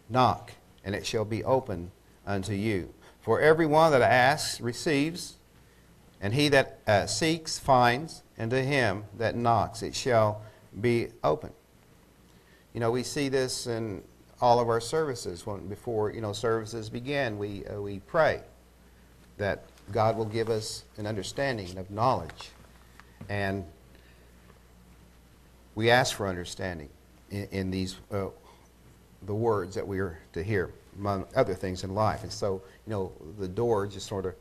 Knock, 0.09 0.51
and 0.85 0.93
it 0.93 1.05
shall 1.05 1.25
be 1.25 1.43
opened 1.43 1.89
unto 2.25 2.53
you. 2.53 2.93
For 3.19 3.41
every 3.41 3.65
one 3.65 3.91
that 3.91 4.03
asks 4.03 4.61
receives, 4.61 5.37
and 6.21 6.33
he 6.33 6.49
that 6.49 6.79
uh, 6.87 7.07
seeks 7.07 7.57
finds, 7.57 8.21
and 8.37 8.51
to 8.51 8.63
him 8.63 9.05
that 9.17 9.35
knocks 9.35 9.81
it 9.81 9.95
shall 9.95 10.43
be 10.79 11.07
open. 11.23 11.51
You 12.73 12.79
know, 12.79 12.91
we 12.91 13.01
see 13.01 13.27
this 13.27 13.65
in 13.65 14.03
all 14.39 14.59
of 14.59 14.69
our 14.69 14.79
services. 14.79 15.45
When, 15.45 15.67
before 15.67 16.11
you 16.11 16.21
know 16.21 16.31
services 16.31 16.89
begin, 16.89 17.39
we, 17.39 17.65
uh, 17.65 17.81
we 17.81 17.99
pray 17.99 18.41
that 19.37 19.65
God 19.91 20.15
will 20.15 20.25
give 20.25 20.49
us 20.49 20.83
an 20.97 21.07
understanding 21.07 21.77
of 21.77 21.89
knowledge. 21.89 22.51
And 23.29 23.65
we 25.77 25.91
ask 25.91 26.15
for 26.15 26.27
understanding 26.27 26.89
in, 27.29 27.47
in 27.51 27.71
these 27.71 27.97
uh, 28.11 28.25
the 29.27 29.33
words 29.33 29.75
that 29.75 29.87
we 29.87 29.99
are 29.99 30.17
to 30.33 30.43
hear, 30.43 30.71
among 30.97 31.23
other 31.35 31.53
things 31.53 31.83
in 31.83 31.93
life. 31.93 32.23
And 32.23 32.33
so, 32.33 32.63
you 32.87 32.91
know, 32.91 33.11
the 33.37 33.47
door 33.47 33.85
just 33.85 34.07
sort 34.07 34.25
of 34.25 34.33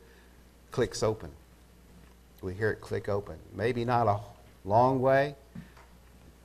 clicks 0.71 1.03
open. 1.03 1.29
We 2.41 2.55
hear 2.55 2.71
it 2.71 2.81
click 2.81 3.07
open. 3.07 3.37
Maybe 3.53 3.85
not 3.85 4.07
a 4.07 4.19
long 4.65 4.99
way, 4.99 5.35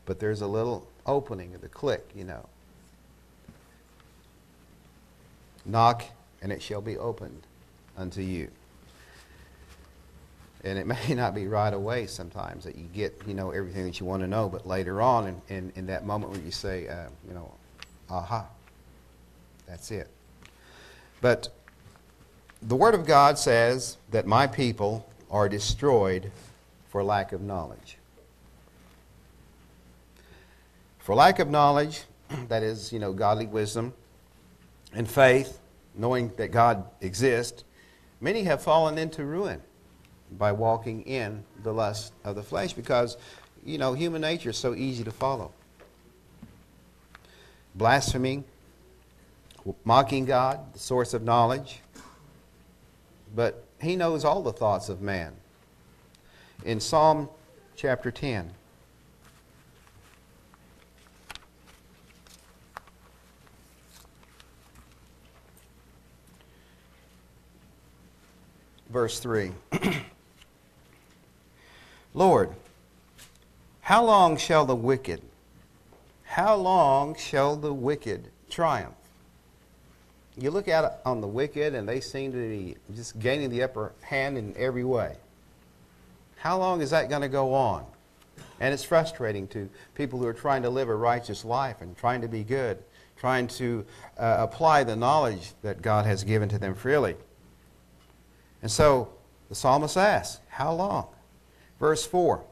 but 0.05 0.21
there's 0.21 0.43
a 0.43 0.47
little 0.47 0.87
opening 1.07 1.55
of 1.55 1.63
the 1.63 1.69
click, 1.69 2.07
you 2.15 2.25
know. 2.25 2.47
Knock, 5.65 6.05
and 6.43 6.53
it 6.53 6.61
shall 6.61 6.83
be 6.83 6.99
opened 6.99 7.47
unto 7.97 8.21
you. 8.21 8.51
And 10.65 10.79
it 10.79 10.87
may 11.09 11.15
not 11.15 11.35
be 11.35 11.47
right 11.47 11.73
away 11.73 12.07
sometimes 12.07 12.65
that 12.65 12.77
you 12.77 12.85
get, 12.93 13.21
you 13.27 13.35
know, 13.35 13.51
everything 13.51 13.85
that 13.85 14.01
you 14.01 14.07
want 14.07 14.23
to 14.23 14.29
know, 14.29 14.49
but 14.49 14.67
later 14.67 15.01
on 15.01 15.29
in, 15.29 15.43
in, 15.49 15.73
in 15.77 15.87
that 15.87 16.07
moment 16.07 16.33
where 16.33 16.41
you 16.41 16.51
say, 16.51 16.89
uh, 16.89 17.09
you 17.27 17.35
know, 17.35 17.53
aha, 18.11 18.47
that's 19.67 19.91
it. 19.91 20.09
But 21.21 21.49
the 22.61 22.77
Word 22.77 22.95
of 22.95 23.07
God 23.07 23.39
says 23.39 23.97
that 24.11 24.27
my 24.27 24.47
people 24.47 25.07
are 25.31 25.49
destroyed 25.49 26.31
for 26.89 27.03
lack 27.03 27.33
of 27.33 27.41
knowledge. 27.41 27.97
For 30.99 31.15
lack 31.15 31.39
of 31.39 31.49
knowledge, 31.49 32.05
that 32.49 32.63
is, 32.63 32.93
you 32.93 32.99
know, 32.99 33.13
godly 33.13 33.47
wisdom 33.47 33.93
and 34.93 35.11
faith, 35.11 35.59
knowing 35.95 36.31
that 36.37 36.49
God 36.49 36.85
exists, 37.01 37.65
many 38.21 38.45
have 38.45 38.63
fallen 38.63 38.99
into 38.99 39.25
ruin 39.25 39.61
by 40.39 40.53
walking 40.53 41.03
in 41.03 41.45
the 41.63 41.73
lust 41.73 42.13
of 42.25 42.37
the 42.37 42.43
flesh 42.43 42.73
because, 42.73 43.17
you 43.65 43.79
know, 43.79 43.93
human 43.93 44.23
nature 44.23 44.51
is 44.51 44.57
so 44.57 44.75
easy 44.75 45.05
to 45.05 45.11
follow. 45.11 45.53
Blaspheming, 47.75 48.45
mocking 49.85 50.25
God, 50.25 50.73
the 50.73 50.79
source 50.79 51.15
of 51.15 51.23
knowledge. 51.23 51.81
But 53.35 53.65
he 53.81 53.97
knows 53.97 54.25
all 54.25 54.43
the 54.43 54.53
thoughts 54.53 54.89
of 54.89 55.01
man. 55.01 55.33
In 56.65 56.81
Psalm 56.81 57.29
chapter 57.77 58.11
10, 58.11 58.53
verse 68.93 69.19
3. 69.21 69.53
Lord, 72.15 72.51
how 73.81 74.05
long 74.05 74.37
shall 74.37 74.65
the 74.65 74.77
wicked, 74.77 75.23
how 76.25 76.55
long 76.55 77.15
shall 77.15 77.57
the 77.57 77.73
wicked 77.73 78.29
triumph? 78.51 78.95
You 80.37 80.51
look 80.51 80.69
out 80.69 80.95
on 81.05 81.21
the 81.21 81.27
wicked, 81.27 81.75
and 81.75 81.87
they 81.89 82.01
seem 82.01 82.33
to 82.33 82.39
be 82.39 82.77
just 82.95 83.19
gaining 83.19 83.51
the 83.51 83.63
upper 83.63 83.93
hand 84.03 84.39
in 84.39 84.55
every 84.57 84.85
way. 84.85 85.17
How 86.37 86.59
long 86.59 86.81
is 86.81 86.91
that 86.91 87.09
going 87.09 87.23
to 87.23 87.29
go 87.29 87.53
on? 87.53 87.85
And 88.61 88.73
it's 88.73 88.85
frustrating 88.85 89.47
to 89.49 89.69
people 89.95 90.19
who 90.19 90.27
are 90.27 90.33
trying 90.33 90.63
to 90.63 90.71
live 90.71 90.89
a 90.89 90.95
righteous 90.95 91.45
life 91.45 91.81
and 91.81 91.97
trying 91.97 92.23
to 92.23 92.29
be 92.29 92.45
good, 92.45 92.79
trying 93.19 93.47
to 93.49 93.85
uh, 94.19 94.37
apply 94.39 94.85
the 94.85 94.97
knowledge 94.97 95.53
that 95.63 95.83
God 95.83 96.07
has 96.07 96.25
given 96.25 96.49
to 96.49 96.59
them 96.59 96.75
freely. 96.75 97.17
And 98.63 98.71
so 98.71 99.13
the 99.49 99.55
psalmist 99.55 99.97
asks, 99.97 100.41
How 100.49 100.73
long? 100.73 101.09
Verse 101.83 102.07
4 102.07 102.45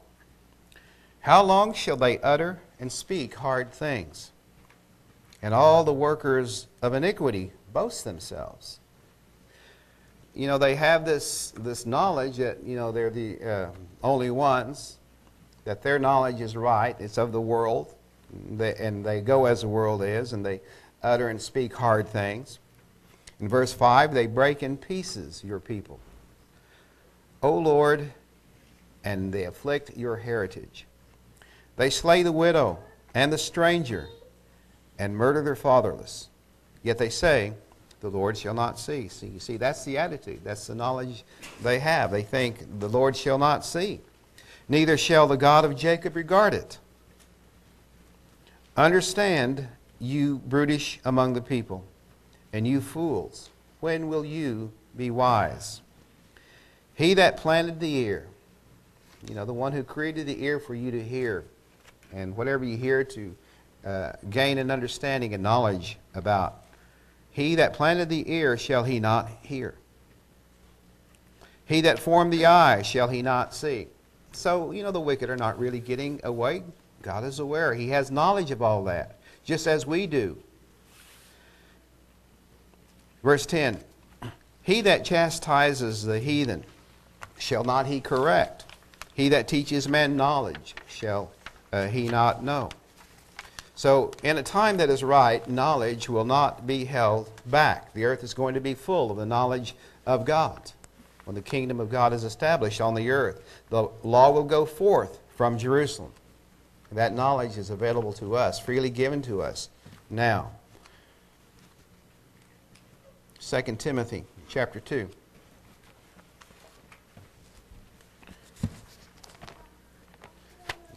How 1.21 1.41
long 1.41 1.73
shall 1.73 1.95
they 1.95 2.19
utter 2.19 2.59
and 2.81 2.91
speak 2.91 3.35
hard 3.35 3.71
things? 3.71 4.33
And 5.41 5.53
all 5.53 5.85
the 5.85 5.93
workers 5.93 6.67
of 6.81 6.93
iniquity 6.93 7.53
boast 7.71 8.03
themselves. 8.03 8.81
You 10.35 10.47
know, 10.47 10.57
they 10.57 10.75
have 10.75 11.05
this, 11.05 11.51
this 11.51 11.85
knowledge 11.85 12.37
that, 12.37 12.61
you 12.65 12.75
know, 12.75 12.91
they're 12.91 13.09
the 13.09 13.41
uh, 13.41 13.69
only 14.03 14.31
ones, 14.31 14.97
that 15.63 15.81
their 15.81 15.97
knowledge 15.97 16.41
is 16.41 16.57
right, 16.57 16.97
it's 16.99 17.17
of 17.17 17.31
the 17.31 17.39
world, 17.39 17.95
and 18.59 19.05
they 19.05 19.21
go 19.21 19.45
as 19.45 19.61
the 19.61 19.69
world 19.69 20.03
is, 20.03 20.33
and 20.33 20.45
they 20.45 20.59
utter 21.03 21.29
and 21.29 21.41
speak 21.41 21.73
hard 21.73 22.05
things. 22.05 22.59
In 23.39 23.47
verse 23.47 23.71
5, 23.71 24.13
they 24.13 24.27
break 24.27 24.61
in 24.61 24.75
pieces 24.75 25.41
your 25.41 25.61
people. 25.61 26.01
O 27.41 27.57
Lord, 27.57 28.11
and 29.03 29.33
they 29.33 29.45
afflict 29.45 29.97
your 29.97 30.17
heritage. 30.17 30.85
They 31.77 31.89
slay 31.89 32.23
the 32.23 32.31
widow 32.31 32.79
and 33.13 33.31
the 33.31 33.37
stranger 33.37 34.07
and 34.99 35.15
murder 35.15 35.43
their 35.43 35.55
fatherless. 35.55 36.29
Yet 36.83 36.97
they 36.97 37.09
say, 37.09 37.53
The 38.01 38.09
Lord 38.09 38.37
shall 38.37 38.53
not 38.53 38.79
see. 38.79 39.07
See, 39.07 39.27
you 39.27 39.39
see, 39.39 39.57
that's 39.57 39.83
the 39.83 39.97
attitude. 39.97 40.41
That's 40.43 40.67
the 40.67 40.75
knowledge 40.75 41.23
they 41.63 41.79
have. 41.79 42.11
They 42.11 42.23
think, 42.23 42.79
The 42.79 42.89
Lord 42.89 43.15
shall 43.15 43.37
not 43.37 43.65
see. 43.65 44.01
Neither 44.69 44.97
shall 44.97 45.27
the 45.27 45.37
God 45.37 45.65
of 45.65 45.75
Jacob 45.75 46.15
regard 46.15 46.53
it. 46.53 46.77
Understand, 48.77 49.67
you 49.99 50.37
brutish 50.47 50.99
among 51.03 51.33
the 51.33 51.41
people, 51.41 51.83
and 52.53 52.67
you 52.67 52.79
fools, 52.79 53.49
when 53.79 54.07
will 54.07 54.23
you 54.23 54.71
be 54.95 55.11
wise? 55.11 55.81
He 56.93 57.13
that 57.15 57.37
planted 57.37 57.79
the 57.79 57.95
ear, 57.95 58.27
you 59.27 59.35
know, 59.35 59.45
the 59.45 59.53
one 59.53 59.71
who 59.71 59.83
created 59.83 60.27
the 60.27 60.43
ear 60.43 60.59
for 60.59 60.75
you 60.75 60.91
to 60.91 61.03
hear, 61.03 61.45
and 62.13 62.35
whatever 62.35 62.65
you 62.65 62.77
hear 62.77 63.03
to 63.03 63.35
uh, 63.85 64.11
gain 64.29 64.57
an 64.57 64.71
understanding 64.71 65.33
and 65.33 65.41
knowledge 65.41 65.97
about. 66.13 66.61
He 67.31 67.55
that 67.55 67.73
planted 67.73 68.09
the 68.09 68.29
ear, 68.31 68.57
shall 68.57 68.83
he 68.83 68.99
not 68.99 69.29
hear? 69.41 69.75
He 71.65 71.81
that 71.81 71.99
formed 71.99 72.33
the 72.33 72.45
eye, 72.45 72.81
shall 72.81 73.07
he 73.07 73.21
not 73.21 73.53
see? 73.53 73.87
So, 74.33 74.71
you 74.71 74.83
know, 74.83 74.91
the 74.91 74.99
wicked 74.99 75.29
are 75.29 75.37
not 75.37 75.57
really 75.57 75.79
getting 75.79 76.19
away. 76.23 76.63
God 77.01 77.23
is 77.23 77.39
aware. 77.39 77.73
He 77.73 77.89
has 77.89 78.11
knowledge 78.11 78.51
of 78.51 78.61
all 78.61 78.83
that, 78.85 79.19
just 79.43 79.67
as 79.67 79.85
we 79.85 80.07
do. 80.07 80.37
Verse 83.23 83.45
10 83.45 83.79
He 84.63 84.81
that 84.81 85.05
chastises 85.05 86.03
the 86.03 86.19
heathen, 86.19 86.65
shall 87.37 87.63
not 87.63 87.85
he 87.85 88.01
correct? 88.01 88.65
He 89.13 89.29
that 89.29 89.47
teaches 89.47 89.87
men 89.87 90.15
knowledge, 90.15 90.75
shall 90.87 91.31
uh, 91.71 91.87
he 91.87 92.07
not 92.07 92.43
know? 92.43 92.69
So, 93.75 94.11
in 94.21 94.37
a 94.37 94.43
time 94.43 94.77
that 94.77 94.89
is 94.89 95.03
right, 95.03 95.47
knowledge 95.49 96.07
will 96.07 96.25
not 96.25 96.67
be 96.67 96.85
held 96.85 97.31
back. 97.47 97.93
The 97.93 98.05
earth 98.05 98.23
is 98.23 98.33
going 98.33 98.53
to 98.53 98.61
be 98.61 98.73
full 98.73 99.09
of 99.09 99.17
the 99.17 99.25
knowledge 99.25 99.75
of 100.05 100.23
God. 100.23 100.71
When 101.25 101.35
the 101.35 101.41
kingdom 101.41 101.79
of 101.79 101.89
God 101.89 102.13
is 102.13 102.23
established 102.23 102.81
on 102.81 102.93
the 102.93 103.09
earth, 103.09 103.41
the 103.69 103.89
law 104.03 104.31
will 104.31 104.43
go 104.43 104.65
forth 104.65 105.19
from 105.35 105.57
Jerusalem. 105.57 106.11
That 106.91 107.13
knowledge 107.13 107.57
is 107.57 107.69
available 107.69 108.13
to 108.13 108.35
us, 108.35 108.59
freely 108.59 108.89
given 108.89 109.21
to 109.23 109.41
us 109.41 109.69
now. 110.09 110.51
2 113.39 113.61
Timothy 113.77 114.25
chapter 114.47 114.79
2. 114.79 115.09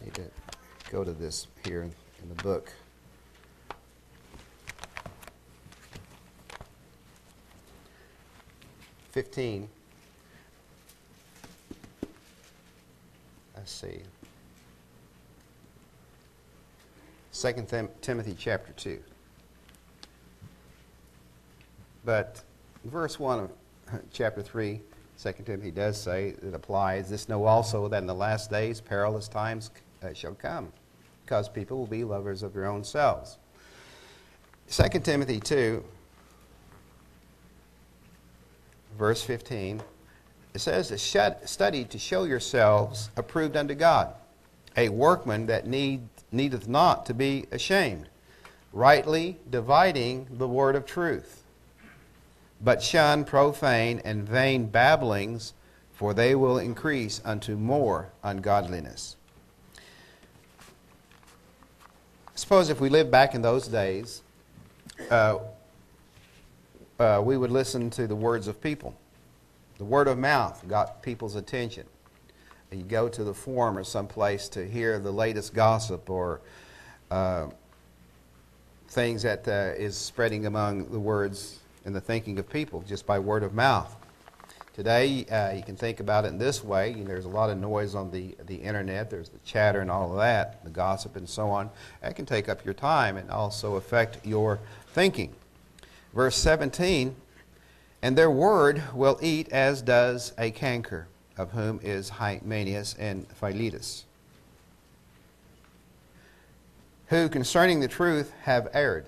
Need 0.05 0.13
to 0.13 0.29
go 0.91 1.03
to 1.03 1.11
this 1.11 1.47
here 1.65 1.81
in 1.81 1.91
the 2.29 2.43
book. 2.43 2.71
Fifteen. 9.09 9.67
Let's 13.57 13.71
see. 13.71 14.01
Second 17.31 17.67
Tim- 17.67 17.89
Timothy 18.01 18.35
chapter 18.37 18.73
two. 18.73 18.99
But 22.05 22.43
verse 22.83 23.19
1 23.19 23.39
of 23.39 23.51
chapter 24.13 24.43
3, 24.43 24.79
2 25.19 25.31
Timothy 25.43 25.71
does 25.71 25.99
say, 25.99 26.35
it 26.39 26.53
applies, 26.53 27.09
this 27.09 27.27
know 27.27 27.45
also 27.45 27.87
that 27.87 27.97
in 27.97 28.05
the 28.05 28.13
last 28.13 28.51
days 28.51 28.79
perilous 28.79 29.27
times 29.27 29.71
uh, 30.05 30.13
shall 30.13 30.33
come, 30.33 30.71
because 31.23 31.49
people 31.49 31.77
will 31.77 31.87
be 31.87 32.03
lovers 32.03 32.43
of 32.43 32.53
their 32.53 32.65
own 32.65 32.83
selves. 32.83 33.37
2 34.69 34.99
Timothy 34.99 35.39
2, 35.39 35.83
verse 38.97 39.23
15, 39.23 39.81
it 40.53 40.59
says, 40.59 40.87
to 40.89 40.97
shut, 40.97 41.47
Study 41.49 41.83
to 41.85 41.99
show 41.99 42.23
yourselves 42.23 43.09
approved 43.17 43.57
unto 43.57 43.75
God, 43.75 44.13
a 44.77 44.89
workman 44.89 45.47
that 45.47 45.67
need, 45.67 46.07
needeth 46.31 46.67
not 46.67 47.05
to 47.07 47.13
be 47.13 47.45
ashamed, 47.51 48.07
rightly 48.71 49.37
dividing 49.49 50.27
the 50.31 50.47
word 50.47 50.75
of 50.75 50.85
truth 50.85 51.43
but 52.61 52.81
shun 52.81 53.25
profane 53.25 54.01
and 54.03 54.27
vain 54.27 54.65
babblings, 54.67 55.53
for 55.93 56.13
they 56.13 56.35
will 56.35 56.57
increase 56.57 57.21
unto 57.23 57.55
more 57.55 58.09
ungodliness. 58.23 59.15
Suppose 62.35 62.69
if 62.69 62.81
we 62.81 62.89
lived 62.89 63.09
back 63.09 63.33
in 63.33 63.41
those 63.41 63.67
days, 63.67 64.21
uh, 65.09 65.39
uh, 66.99 67.21
we 67.23 67.37
would 67.37 67.49
listen 67.49 67.89
to 67.91 68.07
the 68.07 68.15
words 68.15 68.49
of 68.49 68.61
people. 68.61 68.93
The 69.77 69.85
word 69.85 70.09
of 70.09 70.17
mouth 70.17 70.63
got 70.67 71.01
people's 71.01 71.35
attention. 71.35 71.85
You 72.71 72.83
go 72.83 73.07
to 73.07 73.23
the 73.23 73.33
forum 73.33 73.77
or 73.77 73.85
someplace 73.85 74.49
to 74.49 74.67
hear 74.67 74.99
the 74.99 75.11
latest 75.11 75.53
gossip 75.53 76.09
or 76.09 76.41
uh, 77.09 77.47
things 78.89 79.23
that 79.23 79.47
uh, 79.47 79.73
is 79.77 79.95
spreading 79.97 80.45
among 80.45 80.89
the 80.91 80.99
words 80.99 81.59
and 81.85 81.95
the 81.95 82.01
thinking 82.01 82.37
of 82.37 82.49
people 82.49 82.83
just 82.85 83.05
by 83.05 83.17
word 83.17 83.43
of 83.43 83.53
mouth. 83.53 83.95
Today, 84.75 85.23
uh, 85.27 85.53
you 85.53 85.63
can 85.63 85.77
think 85.77 86.01
about 86.01 86.25
it 86.25 86.27
in 86.27 86.37
this 86.37 86.61
way. 86.61 86.89
You 86.89 86.97
know, 86.97 87.05
there's 87.05 87.23
a 87.23 87.29
lot 87.29 87.49
of 87.49 87.57
noise 87.57 87.95
on 87.95 88.11
the, 88.11 88.35
the 88.45 88.55
internet. 88.55 89.09
There's 89.09 89.29
the 89.29 89.39
chatter 89.45 89.79
and 89.79 89.89
all 89.89 90.11
of 90.11 90.17
that, 90.17 90.61
the 90.65 90.69
gossip 90.69 91.15
and 91.15 91.29
so 91.29 91.47
on. 91.49 91.69
That 92.01 92.17
can 92.17 92.25
take 92.25 92.49
up 92.49 92.65
your 92.65 92.73
time 92.73 93.15
and 93.15 93.31
also 93.31 93.75
affect 93.75 94.25
your 94.25 94.59
thinking. 94.87 95.31
Verse 96.13 96.35
17, 96.35 97.15
and 98.01 98.17
their 98.17 98.29
word 98.29 98.83
will 98.93 99.17
eat 99.21 99.47
as 99.47 99.81
does 99.81 100.33
a 100.37 100.51
canker, 100.51 101.07
of 101.37 101.51
whom 101.51 101.79
is 101.81 102.09
Hymenaeus 102.09 102.95
and 102.99 103.25
Philetus, 103.29 104.03
who 107.07 107.29
concerning 107.29 107.79
the 107.79 107.87
truth 107.87 108.33
have 108.41 108.67
erred 108.73 109.05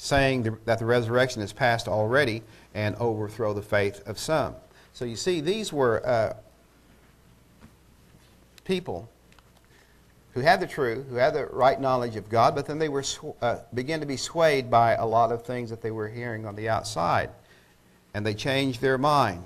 saying 0.00 0.56
that 0.64 0.78
the 0.78 0.84
resurrection 0.86 1.42
is 1.42 1.52
past 1.52 1.86
already 1.86 2.42
and 2.74 2.94
overthrow 2.96 3.52
the 3.52 3.62
faith 3.62 4.06
of 4.06 4.18
some. 4.18 4.54
So 4.92 5.04
you 5.04 5.16
see, 5.16 5.40
these 5.40 5.72
were 5.72 6.06
uh, 6.06 6.34
people 8.64 9.08
who 10.34 10.40
had 10.40 10.60
the 10.60 10.66
truth, 10.66 11.08
who 11.08 11.16
had 11.16 11.34
the 11.34 11.46
right 11.46 11.80
knowledge 11.80 12.16
of 12.16 12.28
God, 12.28 12.54
but 12.54 12.66
then 12.66 12.78
they 12.78 12.88
were 12.88 13.04
uh, 13.42 13.56
began 13.74 14.00
to 14.00 14.06
be 14.06 14.16
swayed 14.16 14.70
by 14.70 14.94
a 14.94 15.04
lot 15.04 15.32
of 15.32 15.42
things 15.42 15.70
that 15.70 15.82
they 15.82 15.90
were 15.90 16.08
hearing 16.08 16.46
on 16.46 16.54
the 16.54 16.68
outside, 16.68 17.30
and 18.14 18.24
they 18.24 18.34
changed 18.34 18.80
their 18.80 18.98
mind. 18.98 19.42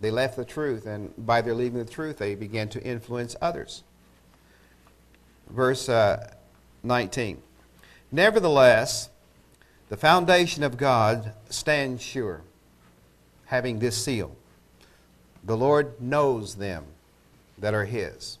They 0.00 0.10
left 0.10 0.36
the 0.36 0.44
truth, 0.44 0.86
and 0.86 1.12
by 1.26 1.42
their 1.42 1.54
leaving 1.54 1.84
the 1.84 1.90
truth, 1.90 2.18
they 2.18 2.34
began 2.34 2.68
to 2.70 2.82
influence 2.82 3.36
others. 3.42 3.82
Verse 5.50 5.88
uh, 5.88 6.30
19. 6.82 7.42
Nevertheless, 8.12 9.10
the 9.88 9.96
foundation 9.96 10.62
of 10.62 10.76
God 10.76 11.32
stands 11.48 12.02
sure, 12.02 12.42
having 13.46 13.78
this 13.78 13.96
seal. 13.96 14.36
The 15.44 15.56
Lord 15.56 16.00
knows 16.00 16.56
them 16.56 16.84
that 17.58 17.74
are 17.74 17.84
His. 17.84 18.38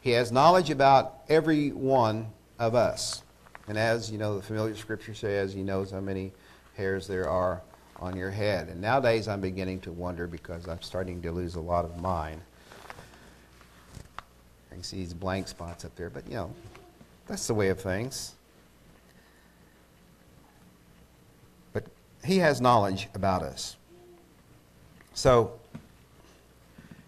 He 0.00 0.10
has 0.10 0.32
knowledge 0.32 0.70
about 0.70 1.18
every 1.28 1.70
one 1.70 2.28
of 2.58 2.74
us. 2.74 3.22
And 3.68 3.78
as 3.78 4.10
you 4.10 4.18
know, 4.18 4.36
the 4.36 4.42
familiar 4.42 4.74
scripture 4.74 5.14
says, 5.14 5.52
He 5.52 5.62
knows 5.62 5.90
how 5.90 6.00
many 6.00 6.32
hairs 6.76 7.06
there 7.06 7.28
are 7.28 7.62
on 8.00 8.16
your 8.16 8.30
head. 8.30 8.68
And 8.68 8.80
nowadays 8.80 9.28
I'm 9.28 9.40
beginning 9.40 9.80
to 9.80 9.92
wonder 9.92 10.26
because 10.26 10.68
I'm 10.68 10.82
starting 10.82 11.20
to 11.22 11.32
lose 11.32 11.56
a 11.56 11.60
lot 11.60 11.84
of 11.84 12.00
mine. 12.00 12.40
I 14.70 14.74
can 14.74 14.82
see 14.82 14.98
these 14.98 15.14
blank 15.14 15.48
spots 15.48 15.84
up 15.84 15.94
there, 15.96 16.10
but 16.10 16.26
you 16.28 16.34
know, 16.34 16.54
that's 17.26 17.46
the 17.46 17.54
way 17.54 17.68
of 17.68 17.80
things. 17.80 18.34
He 22.24 22.38
has 22.38 22.60
knowledge 22.60 23.08
about 23.14 23.42
us. 23.42 23.76
So 25.14 25.52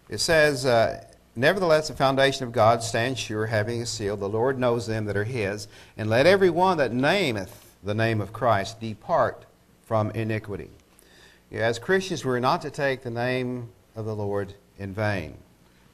it 0.09 0.19
says, 0.19 0.65
uh, 0.65 1.05
Nevertheless, 1.35 1.87
the 1.87 1.93
foundation 1.93 2.45
of 2.45 2.51
God 2.51 2.83
stands 2.83 3.17
sure, 3.17 3.45
having 3.45 3.81
a 3.81 3.85
seal. 3.85 4.17
The 4.17 4.27
Lord 4.27 4.59
knows 4.59 4.85
them 4.85 5.05
that 5.05 5.15
are 5.15 5.23
his. 5.23 5.67
And 5.95 6.09
let 6.09 6.25
every 6.25 6.49
one 6.49 6.77
that 6.77 6.91
nameth 6.91 7.77
the 7.83 7.93
name 7.93 8.19
of 8.19 8.33
Christ 8.33 8.81
depart 8.81 9.45
from 9.85 10.11
iniquity. 10.11 10.69
As 11.51 11.79
Christians, 11.79 12.25
we're 12.25 12.39
not 12.39 12.61
to 12.63 12.69
take 12.69 13.01
the 13.01 13.09
name 13.09 13.69
of 13.95 14.05
the 14.05 14.15
Lord 14.15 14.53
in 14.77 14.93
vain. 14.93 15.37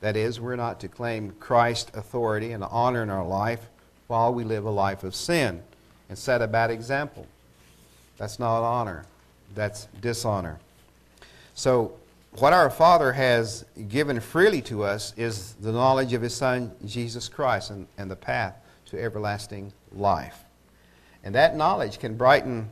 That 0.01 0.15
is, 0.15 0.39
we're 0.39 0.55
not 0.55 0.79
to 0.81 0.87
claim 0.87 1.35
Christ's 1.39 1.95
authority 1.95 2.51
and 2.51 2.63
honor 2.63 3.03
in 3.03 3.09
our 3.09 3.25
life 3.25 3.69
while 4.07 4.33
we 4.33 4.43
live 4.43 4.65
a 4.65 4.71
life 4.71 5.03
of 5.03 5.15
sin 5.15 5.61
and 6.09 6.17
set 6.17 6.41
a 6.41 6.47
bad 6.47 6.71
example. 6.71 7.27
That's 8.17 8.39
not 8.39 8.63
honor, 8.63 9.05
that's 9.53 9.87
dishonor. 10.01 10.59
So, 11.53 11.93
what 12.31 12.53
our 12.53 12.69
Father 12.69 13.13
has 13.13 13.65
given 13.87 14.19
freely 14.19 14.61
to 14.63 14.83
us 14.83 15.13
is 15.17 15.53
the 15.55 15.71
knowledge 15.71 16.13
of 16.13 16.21
His 16.21 16.35
Son, 16.35 16.71
Jesus 16.85 17.29
Christ, 17.29 17.71
and, 17.71 17.87
and 17.97 18.11
the 18.11 18.15
path 18.15 18.55
to 18.87 19.01
everlasting 19.01 19.73
life. 19.91 20.43
And 21.23 21.33
that 21.35 21.55
knowledge 21.55 21.99
can 21.99 22.15
brighten 22.15 22.69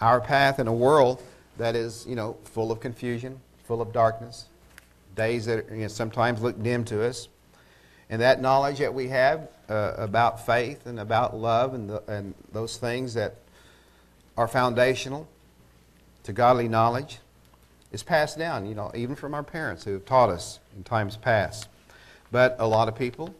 our 0.00 0.20
path 0.20 0.58
in 0.58 0.66
a 0.66 0.72
world 0.72 1.22
that 1.58 1.76
is, 1.76 2.06
you 2.08 2.16
know, 2.16 2.36
full 2.44 2.72
of 2.72 2.80
confusion, 2.80 3.38
full 3.64 3.82
of 3.82 3.92
darkness, 3.92 4.46
days 5.14 5.46
that 5.46 5.70
you 5.70 5.78
know, 5.78 5.88
sometimes 5.88 6.40
look 6.40 6.60
dim 6.62 6.84
to 6.86 7.04
us. 7.04 7.28
And 8.08 8.20
that 8.20 8.40
knowledge 8.40 8.78
that 8.78 8.92
we 8.92 9.08
have 9.08 9.48
uh, 9.68 9.94
about 9.96 10.44
faith 10.44 10.86
and 10.86 10.98
about 11.00 11.36
love 11.36 11.74
and, 11.74 11.88
the, 11.88 12.02
and 12.08 12.34
those 12.52 12.76
things 12.76 13.14
that 13.14 13.36
are 14.42 14.48
foundational 14.48 15.28
to 16.24 16.32
godly 16.32 16.66
knowledge 16.66 17.20
is 17.92 18.02
passed 18.02 18.36
down, 18.36 18.66
you 18.66 18.74
know, 18.74 18.90
even 18.92 19.14
from 19.14 19.34
our 19.34 19.42
parents 19.44 19.84
who 19.84 19.92
have 19.92 20.04
taught 20.04 20.30
us 20.30 20.58
in 20.76 20.82
times 20.82 21.16
past. 21.16 21.68
But 22.32 22.56
a 22.58 22.66
lot 22.66 22.88
of 22.88 22.96
people 22.96 23.36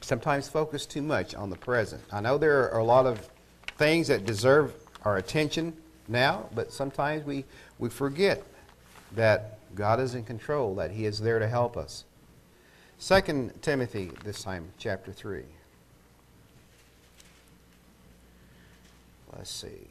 sometimes 0.00 0.48
focus 0.48 0.86
too 0.86 1.02
much 1.02 1.34
on 1.34 1.50
the 1.50 1.56
present. 1.56 2.02
I 2.10 2.22
know 2.22 2.38
there 2.38 2.70
are 2.72 2.78
a 2.78 2.84
lot 2.84 3.04
of 3.04 3.28
things 3.76 4.08
that 4.08 4.24
deserve 4.24 4.72
our 5.04 5.18
attention 5.18 5.76
now, 6.08 6.48
but 6.54 6.72
sometimes 6.72 7.26
we, 7.26 7.44
we 7.78 7.90
forget 7.90 8.42
that 9.12 9.58
God 9.74 10.00
is 10.00 10.14
in 10.14 10.24
control, 10.24 10.74
that 10.76 10.90
He 10.90 11.04
is 11.04 11.20
there 11.20 11.38
to 11.38 11.48
help 11.48 11.76
us. 11.76 12.04
Second 12.96 13.60
Timothy, 13.60 14.10
this 14.24 14.42
time, 14.42 14.70
chapter 14.78 15.12
3. 15.12 15.42
Let's 19.36 19.50
see. 19.50 19.88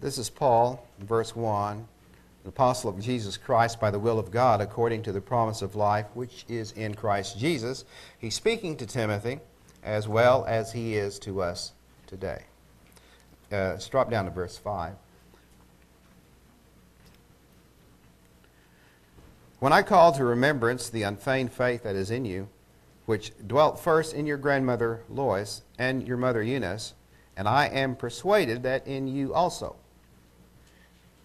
This 0.00 0.18
is 0.18 0.28
Paul, 0.28 0.86
verse 0.98 1.34
1, 1.34 1.76
an 1.76 1.86
apostle 2.48 2.90
of 2.90 3.00
Jesus 3.00 3.38
Christ 3.38 3.80
by 3.80 3.90
the 3.90 3.98
will 3.98 4.18
of 4.18 4.30
God, 4.30 4.60
according 4.60 5.02
to 5.04 5.12
the 5.12 5.20
promise 5.20 5.62
of 5.62 5.74
life 5.74 6.06
which 6.12 6.44
is 6.48 6.72
in 6.72 6.94
Christ 6.94 7.38
Jesus. 7.38 7.84
He's 8.18 8.34
speaking 8.34 8.76
to 8.76 8.86
Timothy, 8.86 9.40
as 9.82 10.06
well 10.06 10.44
as 10.46 10.72
he 10.72 10.94
is 10.94 11.18
to 11.20 11.40
us 11.40 11.72
today. 12.06 12.42
Uh, 13.50 13.72
let's 13.72 13.88
drop 13.88 14.10
down 14.10 14.26
to 14.26 14.30
verse 14.30 14.58
5. 14.58 14.94
When 19.58 19.72
I 19.72 19.80
call 19.80 20.12
to 20.12 20.24
remembrance 20.24 20.90
the 20.90 21.04
unfeigned 21.04 21.52
faith 21.52 21.84
that 21.84 21.96
is 21.96 22.10
in 22.10 22.26
you, 22.26 22.48
which 23.06 23.32
dwelt 23.46 23.80
first 23.80 24.12
in 24.12 24.26
your 24.26 24.36
grandmother 24.36 25.00
Lois 25.08 25.62
and 25.78 26.06
your 26.06 26.18
mother 26.18 26.42
Eunice, 26.42 26.92
and 27.36 27.48
I 27.48 27.66
am 27.66 27.96
persuaded 27.96 28.62
that 28.62 28.86
in 28.86 29.08
you 29.08 29.34
also. 29.34 29.76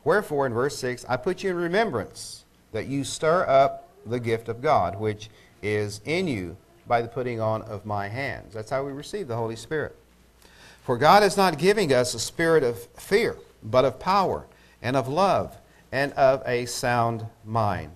Wherefore, 0.04 0.46
in 0.46 0.54
verse 0.54 0.78
6, 0.78 1.06
I 1.08 1.18
put 1.18 1.44
you 1.44 1.52
in 1.52 1.56
remembrance 1.56 2.46
that 2.72 2.88
you 2.88 3.04
stir 3.04 3.46
up 3.48 3.90
the 4.06 4.20
gift 4.20 4.50
of 4.50 4.62
God, 4.62 5.00
which 5.00 5.30
is 5.62 6.02
in 6.06 6.28
you 6.28 6.58
by 6.88 7.02
the 7.02 7.08
putting 7.08 7.40
on 7.40 7.62
of 7.64 7.86
my 7.86 8.08
hands. 8.08 8.54
That's 8.54 8.70
how 8.70 8.84
we 8.86 8.92
receive 8.92 9.28
the 9.28 9.36
Holy 9.36 9.56
Spirit. 9.56 9.96
For 10.84 10.98
God 10.98 11.22
is 11.22 11.38
not 11.38 11.60
giving 11.60 11.94
us 11.94 12.14
a 12.14 12.20
spirit 12.20 12.64
of 12.64 12.80
fear, 12.96 13.36
but 13.62 13.86
of 13.86 14.00
power, 14.00 14.46
and 14.82 14.96
of 14.96 15.08
love, 15.08 15.56
and 15.92 16.14
of 16.14 16.42
a 16.46 16.66
sound 16.66 17.26
mind. 17.46 17.92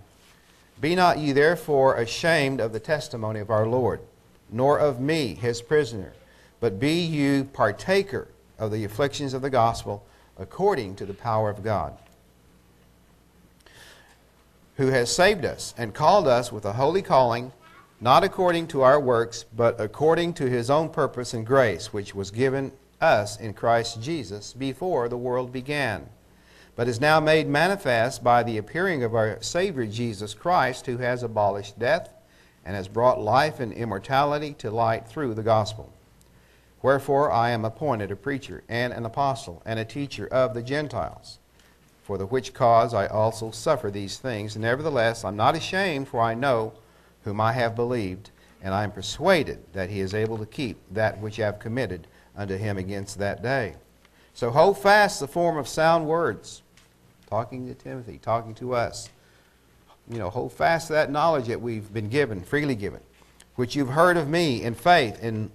Be 0.79 0.95
not 0.95 1.17
ye 1.17 1.31
therefore 1.31 1.95
ashamed 1.95 2.59
of 2.59 2.73
the 2.73 2.79
testimony 2.79 3.39
of 3.39 3.49
our 3.49 3.65
Lord, 3.65 4.01
nor 4.51 4.77
of 4.77 4.99
me, 4.99 5.33
his 5.33 5.61
prisoner, 5.61 6.13
but 6.63 6.79
be 6.79 7.01
you 7.01 7.43
partaker 7.43 8.29
of 8.57 8.71
the 8.71 8.85
afflictions 8.85 9.33
of 9.33 9.41
the 9.41 9.49
gospel 9.49 10.01
according 10.37 10.95
to 10.95 11.05
the 11.05 11.13
power 11.13 11.49
of 11.49 11.61
God, 11.61 11.93
who 14.77 14.87
has 14.87 15.13
saved 15.13 15.43
us 15.43 15.73
and 15.77 15.93
called 15.93 16.25
us 16.25 16.53
with 16.53 16.63
a 16.63 16.71
holy 16.71 17.01
calling, 17.01 17.51
not 17.99 18.23
according 18.23 18.65
to 18.65 18.81
our 18.81 18.97
works, 18.97 19.43
but 19.53 19.77
according 19.77 20.31
to 20.35 20.49
his 20.49 20.69
own 20.69 20.87
purpose 20.87 21.33
and 21.33 21.45
grace, 21.45 21.91
which 21.91 22.15
was 22.15 22.31
given 22.31 22.71
us 23.01 23.37
in 23.37 23.53
Christ 23.53 24.01
Jesus 24.01 24.53
before 24.53 25.09
the 25.09 25.17
world 25.17 25.51
began 25.51 26.07
but 26.77 26.87
is 26.87 27.01
now 27.01 27.19
made 27.19 27.45
manifest 27.45 28.23
by 28.23 28.41
the 28.41 28.57
appearing 28.57 29.03
of 29.03 29.13
our 29.13 29.37
Savior 29.41 29.85
Jesus 29.85 30.33
Christ, 30.33 30.85
who 30.85 30.97
has 30.99 31.23
abolished 31.23 31.77
death 31.77 32.13
and 32.63 32.73
has 32.73 32.87
brought 32.87 33.21
life 33.21 33.59
and 33.59 33.73
immortality 33.73 34.53
to 34.59 34.71
light 34.71 35.05
through 35.09 35.33
the 35.33 35.43
gospel. 35.43 35.91
Wherefore 36.83 37.31
I 37.31 37.51
am 37.51 37.63
appointed 37.63 38.11
a 38.11 38.15
preacher 38.15 38.63
and 38.67 38.91
an 38.91 39.05
apostle 39.05 39.63
and 39.65 39.79
a 39.79 39.85
teacher 39.85 40.27
of 40.27 40.53
the 40.53 40.61
Gentiles. 40.61 41.39
For 42.03 42.17
the 42.17 42.25
which 42.25 42.53
cause 42.53 42.93
I 42.93 43.07
also 43.07 43.51
suffer 43.51 43.89
these 43.89 44.17
things. 44.17 44.57
Nevertheless, 44.57 45.23
I'm 45.23 45.37
not 45.37 45.55
ashamed, 45.55 46.09
for 46.09 46.21
I 46.21 46.33
know 46.33 46.73
whom 47.23 47.39
I 47.39 47.53
have 47.53 47.73
believed, 47.73 48.31
and 48.61 48.73
I 48.73 48.83
am 48.83 48.91
persuaded 48.91 49.63
that 49.71 49.89
he 49.89 50.01
is 50.01 50.13
able 50.13 50.37
to 50.37 50.45
keep 50.45 50.77
that 50.91 51.19
which 51.19 51.39
I 51.39 51.45
have 51.45 51.59
committed 51.59 52.05
unto 52.35 52.57
him 52.57 52.77
against 52.77 53.17
that 53.17 53.41
day. 53.41 53.75
So 54.33 54.51
hold 54.51 54.77
fast 54.77 55.21
the 55.21 55.27
form 55.27 55.57
of 55.57 55.69
sound 55.69 56.05
words 56.05 56.63
talking 57.29 57.65
to 57.67 57.73
Timothy, 57.73 58.19
talking 58.21 58.53
to 58.55 58.75
us. 58.75 59.09
You 60.09 60.17
know, 60.17 60.29
hold 60.29 60.51
fast 60.51 60.89
that 60.89 61.09
knowledge 61.09 61.47
that 61.47 61.61
we've 61.61 61.93
been 61.93 62.09
given, 62.09 62.41
freely 62.41 62.75
given, 62.75 62.99
which 63.55 63.73
you've 63.73 63.89
heard 63.89 64.17
of 64.17 64.27
me 64.27 64.61
in 64.61 64.73
faith, 64.73 65.23
in 65.23 65.49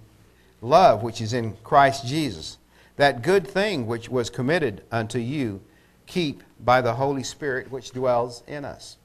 love, 0.61 1.03
which 1.03 1.21
is 1.21 1.33
in 1.33 1.55
Christ 1.63 2.05
Jesus. 2.05 2.57
That 2.97 3.21
good 3.21 3.47
thing 3.47 3.87
which 3.87 4.09
was 4.09 4.29
committed 4.29 4.83
unto 4.91 5.19
you, 5.19 5.61
keep 6.05 6.43
by 6.59 6.81
the 6.81 6.93
Holy 6.93 7.23
Spirit 7.23 7.71
which 7.71 7.91
dwells 7.91 8.43
in 8.47 8.65
us. 8.65 8.97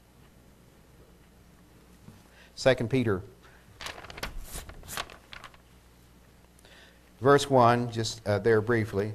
2 2.57 2.75
Peter, 2.87 3.21
verse 7.21 7.49
1, 7.49 7.91
just 7.91 8.25
uh, 8.27 8.39
there 8.39 8.61
briefly. 8.61 9.13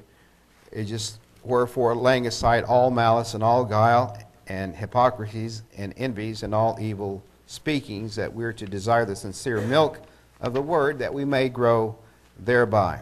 It 0.71 0.85
just 0.85 1.21
Wherefore, 1.43 1.95
laying 1.95 2.27
aside 2.27 2.63
all 2.65 2.91
malice 2.91 3.33
and 3.33 3.43
all 3.43 3.65
guile 3.65 4.17
and 4.47 4.75
hypocrisies 4.75 5.63
and 5.75 5.93
envies 5.97 6.43
and 6.43 6.53
all 6.53 6.77
evil 6.79 7.23
speakings, 7.47 8.15
that 8.15 8.33
we're 8.33 8.53
to 8.53 8.65
desire 8.65 9.05
the 9.05 9.15
sincere 9.15 9.59
milk 9.61 9.99
of 10.39 10.53
the 10.53 10.61
word, 10.61 10.99
that 10.99 11.13
we 11.13 11.25
may 11.25 11.49
grow 11.49 11.97
thereby. 12.39 12.99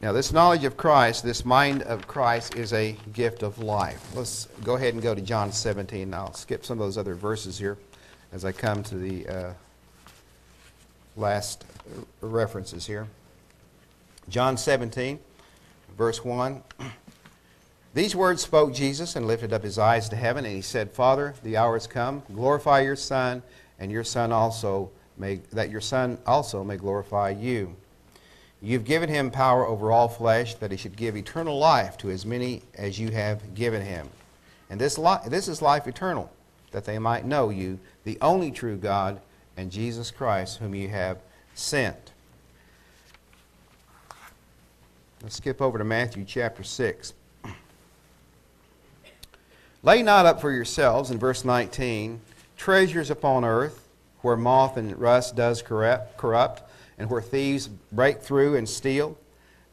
Now, 0.00 0.12
this 0.12 0.32
knowledge 0.32 0.64
of 0.64 0.76
Christ, 0.76 1.24
this 1.24 1.44
mind 1.44 1.82
of 1.82 2.06
Christ, 2.06 2.56
is 2.56 2.72
a 2.72 2.96
gift 3.12 3.42
of 3.42 3.58
life. 3.58 4.14
Let's 4.14 4.46
go 4.62 4.74
ahead 4.74 4.92
and 4.94 5.02
go 5.02 5.14
to 5.14 5.20
John 5.20 5.50
17. 5.50 6.12
I'll 6.12 6.34
skip 6.34 6.64
some 6.64 6.78
of 6.78 6.86
those 6.86 6.98
other 6.98 7.14
verses 7.14 7.58
here 7.58 7.78
as 8.32 8.44
I 8.44 8.52
come 8.52 8.82
to 8.84 8.96
the 8.96 9.28
uh, 9.28 9.52
last 11.16 11.64
references 12.20 12.86
here. 12.86 13.06
John 14.28 14.56
17 14.56 15.18
verse 15.96 16.24
1. 16.24 16.62
These 17.94 18.16
words 18.16 18.42
spoke 18.42 18.74
Jesus 18.74 19.14
and 19.14 19.26
lifted 19.26 19.52
up 19.52 19.62
his 19.62 19.78
eyes 19.78 20.08
to 20.08 20.16
heaven, 20.16 20.44
and 20.44 20.54
he 20.54 20.62
said, 20.62 20.90
Father, 20.90 21.34
the 21.42 21.56
hour 21.56 21.74
has 21.74 21.86
come. 21.86 22.22
Glorify 22.34 22.80
your 22.80 22.96
Son, 22.96 23.42
and 23.78 23.90
your 23.90 24.04
Son 24.04 24.32
also 24.32 24.90
may, 25.16 25.36
that 25.52 25.70
your 25.70 25.80
Son 25.80 26.18
also 26.26 26.64
may 26.64 26.76
glorify 26.76 27.30
you. 27.30 27.76
You've 28.60 28.84
given 28.84 29.08
him 29.08 29.30
power 29.30 29.66
over 29.66 29.92
all 29.92 30.08
flesh, 30.08 30.54
that 30.54 30.70
he 30.70 30.76
should 30.76 30.96
give 30.96 31.16
eternal 31.16 31.58
life 31.58 31.98
to 31.98 32.10
as 32.10 32.24
many 32.24 32.62
as 32.74 32.98
you 32.98 33.10
have 33.10 33.54
given 33.54 33.82
him. 33.82 34.08
And 34.70 34.80
this, 34.80 34.96
li- 34.96 35.18
this 35.28 35.48
is 35.48 35.60
life 35.60 35.86
eternal, 35.86 36.32
that 36.70 36.84
they 36.84 36.98
might 36.98 37.26
know 37.26 37.50
you, 37.50 37.78
the 38.04 38.18
only 38.20 38.50
true 38.50 38.76
God, 38.76 39.20
and 39.56 39.70
Jesus 39.70 40.10
Christ, 40.10 40.58
whom 40.58 40.74
you 40.74 40.88
have 40.88 41.18
sent. 41.54 42.12
Let's 45.22 45.36
skip 45.36 45.62
over 45.62 45.78
to 45.78 45.84
Matthew 45.84 46.24
chapter 46.24 46.62
6. 46.62 47.14
Lay 49.82 50.02
not 50.02 50.26
up 50.26 50.40
for 50.40 50.50
yourselves, 50.50 51.10
in 51.10 51.18
verse 51.18 51.44
19, 51.44 52.20
treasures 52.56 53.10
upon 53.10 53.44
earth, 53.44 53.83
where 54.24 54.36
moth 54.36 54.78
and 54.78 54.98
rust 54.98 55.36
does 55.36 55.60
corrupt, 55.60 56.62
and 56.98 57.10
where 57.10 57.20
thieves 57.20 57.68
break 57.68 58.22
through 58.22 58.56
and 58.56 58.66
steal. 58.66 59.18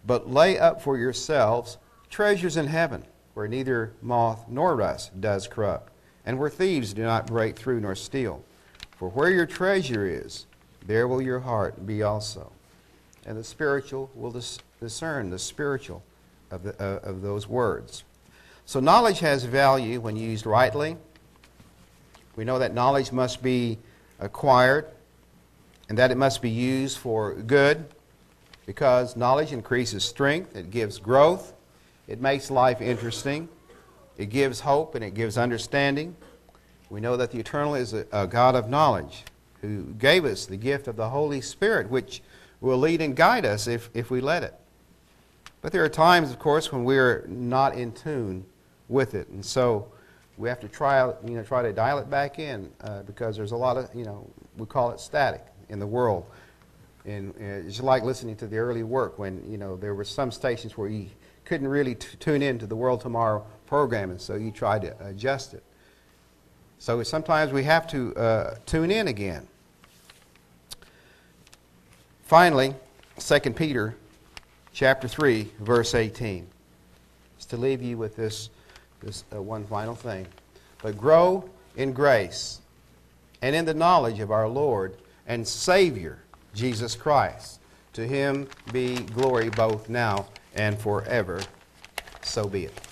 But 0.06 0.30
lay 0.30 0.60
up 0.60 0.82
for 0.82 0.97
yourselves 0.97 1.78
treasures 2.10 2.58
in 2.58 2.68
heaven, 2.68 3.06
where 3.34 3.47
neither 3.47 3.93
moth 4.02 4.49
nor 4.49 4.76
rust 4.76 5.22
does 5.22 5.47
corrupt, 5.47 5.93
and 6.26 6.38
where 6.38 6.49
thieves 6.49 6.93
do 6.93 7.04
not 7.04 7.28
break 7.28 7.56
through 7.56 7.80
nor 7.80 7.95
steal. 7.95 8.43
For 8.97 9.10
where 9.10 9.30
your 9.30 9.45
treasure 9.45 10.06
is, 10.06 10.45
there 10.86 11.08
will 11.08 11.22
your 11.22 11.39
heart 11.39 11.86
be 11.88 12.04
also. 12.04 12.52
And 13.26 13.38
the 13.38 13.43
spiritual 13.43 14.12
will 14.14 14.32
dis- 14.32 14.60
discern 14.82 15.30
the 15.30 15.39
spiritual 15.39 16.04
of, 16.49 16.64
the, 16.64 16.74
uh, 16.84 16.99
of 17.08 17.22
those 17.22 17.47
words. 17.47 18.04
So, 18.66 18.80
knowledge 18.80 19.20
has 19.20 19.43
value 19.45 20.02
when 20.02 20.16
used 20.18 20.45
rightly. 20.45 20.97
We 22.36 22.43
know 22.43 22.60
that 22.60 22.74
knowledge 22.74 23.12
must 23.12 23.41
be 23.41 23.78
acquired 24.22 24.88
and 25.89 25.97
that 25.97 26.11
it 26.11 26.17
must 26.17 26.41
be 26.41 26.49
used 26.49 26.97
for 26.97 27.34
good 27.34 27.86
because 28.65 29.17
knowledge 29.17 29.51
increases 29.51 30.05
strength, 30.05 30.55
it 30.55 30.72
gives 30.72 30.97
growth, 30.97 31.53
it 32.07 32.22
makes 32.22 32.49
life 32.49 32.80
interesting, 32.80 33.49
it 34.17 34.28
gives 34.28 34.61
hope, 34.61 34.95
and 34.95 35.03
it 35.03 35.13
gives 35.13 35.38
understanding. 35.38 36.15
We 36.89 37.01
know 37.01 37.17
that 37.17 37.32
the 37.32 37.39
Eternal 37.39 37.76
is 37.76 37.93
a, 37.93 38.05
a 38.11 38.28
God 38.28 38.55
of 38.55 38.69
knowledge 38.69 39.24
who 39.61 39.84
gave 39.97 40.26
us 40.26 40.45
the 40.45 40.57
gift 40.57 40.88
of 40.88 40.95
the 40.95 41.09
Holy 41.09 41.41
Spirit, 41.41 41.89
which 41.89 42.22
will 42.61 42.78
lead 42.78 43.01
and 43.01 43.15
guide 43.15 43.45
us 43.45 43.67
if, 43.67 43.89
if 43.93 44.11
we 44.11 44.22
let 44.22 44.43
it. 44.43 44.53
But 45.61 45.72
there 45.72 45.84
are 45.84 45.89
times, 45.89 46.32
of 46.32 46.39
course, 46.39 46.72
when 46.72 46.84
we're 46.84 47.26
not 47.28 47.76
in 47.76 47.91
tune 47.91 48.45
with 48.88 49.13
it. 49.13 49.28
And 49.30 49.43
so 49.43 49.91
we 50.38 50.49
have 50.49 50.59
to 50.61 50.67
try, 50.67 51.05
you 51.25 51.36
know, 51.36 51.43
try 51.43 51.61
to 51.61 51.73
dial 51.73 51.99
it 51.99 52.09
back 52.09 52.39
in 52.39 52.71
uh, 52.82 53.03
because 53.03 53.36
there's 53.38 53.51
a 53.51 53.57
lot 53.57 53.77
of, 53.77 53.93
you 53.93 54.05
know, 54.05 54.27
we 54.57 54.65
call 54.65 54.91
it 54.91 54.99
static 54.99 55.45
in 55.69 55.79
the 55.79 55.88
world. 55.88 56.25
And 57.05 57.32
uh, 57.32 57.67
it's 57.67 57.79
like 57.82 58.03
listening 58.03 58.36
to 58.38 58.47
the 58.47 58.57
early 58.57 58.84
work 58.84 59.17
when, 59.19 59.43
you 59.49 59.57
know, 59.57 59.75
there 59.75 59.95
were 59.95 60.03
some 60.03 60.32
stations 60.32 60.77
where 60.77 60.89
you 60.89 61.09
couldn't 61.45 61.67
really 61.67 61.95
tune 61.95 62.41
in 62.41 62.59
to 62.59 62.67
the 62.67 62.75
World 62.75 63.01
Tomorrow 63.01 63.45
program, 63.65 64.11
and 64.11 64.21
so 64.21 64.36
you 64.36 64.51
tried 64.51 64.84
to 64.84 64.95
adjust 65.05 65.53
it. 65.53 65.63
So 66.79 67.01
sometimes 67.03 67.51
we 67.51 67.63
have 67.63 67.88
to 67.88 68.15
uh, 68.15 68.55
tune 68.65 68.89
in 68.89 69.07
again. 69.07 69.47
Finally, 72.23 72.73
2 73.19 73.39
Peter 73.51 73.95
chapter 74.73 75.07
3, 75.07 75.51
verse 75.59 75.93
18. 75.93 76.47
Is 77.39 77.45
to 77.47 77.57
leave 77.57 77.82
you 77.82 77.97
with 77.97 78.15
this, 78.15 78.49
this 79.02 79.24
uh, 79.34 79.41
one 79.41 79.66
final 79.66 79.95
thing. 79.95 80.26
But 80.82 80.97
grow 80.97 81.49
in 81.76 81.93
grace 81.93 82.62
and 83.41 83.56
in 83.56 83.66
the 83.66 83.74
knowledge 83.74 84.20
of 84.20 84.32
our 84.32 84.47
Lord 84.47 84.97
and 85.28 85.47
Savior, 85.47 86.20
Jesus 86.54 86.95
Christ. 86.95 87.60
To 87.93 88.08
him 88.08 88.47
be 88.72 88.95
glory 88.95 89.49
both 89.49 89.89
now 89.89 90.28
and 90.56 90.80
forever. 90.80 91.41
So 92.22 92.47
be 92.47 92.66
it. 92.66 92.91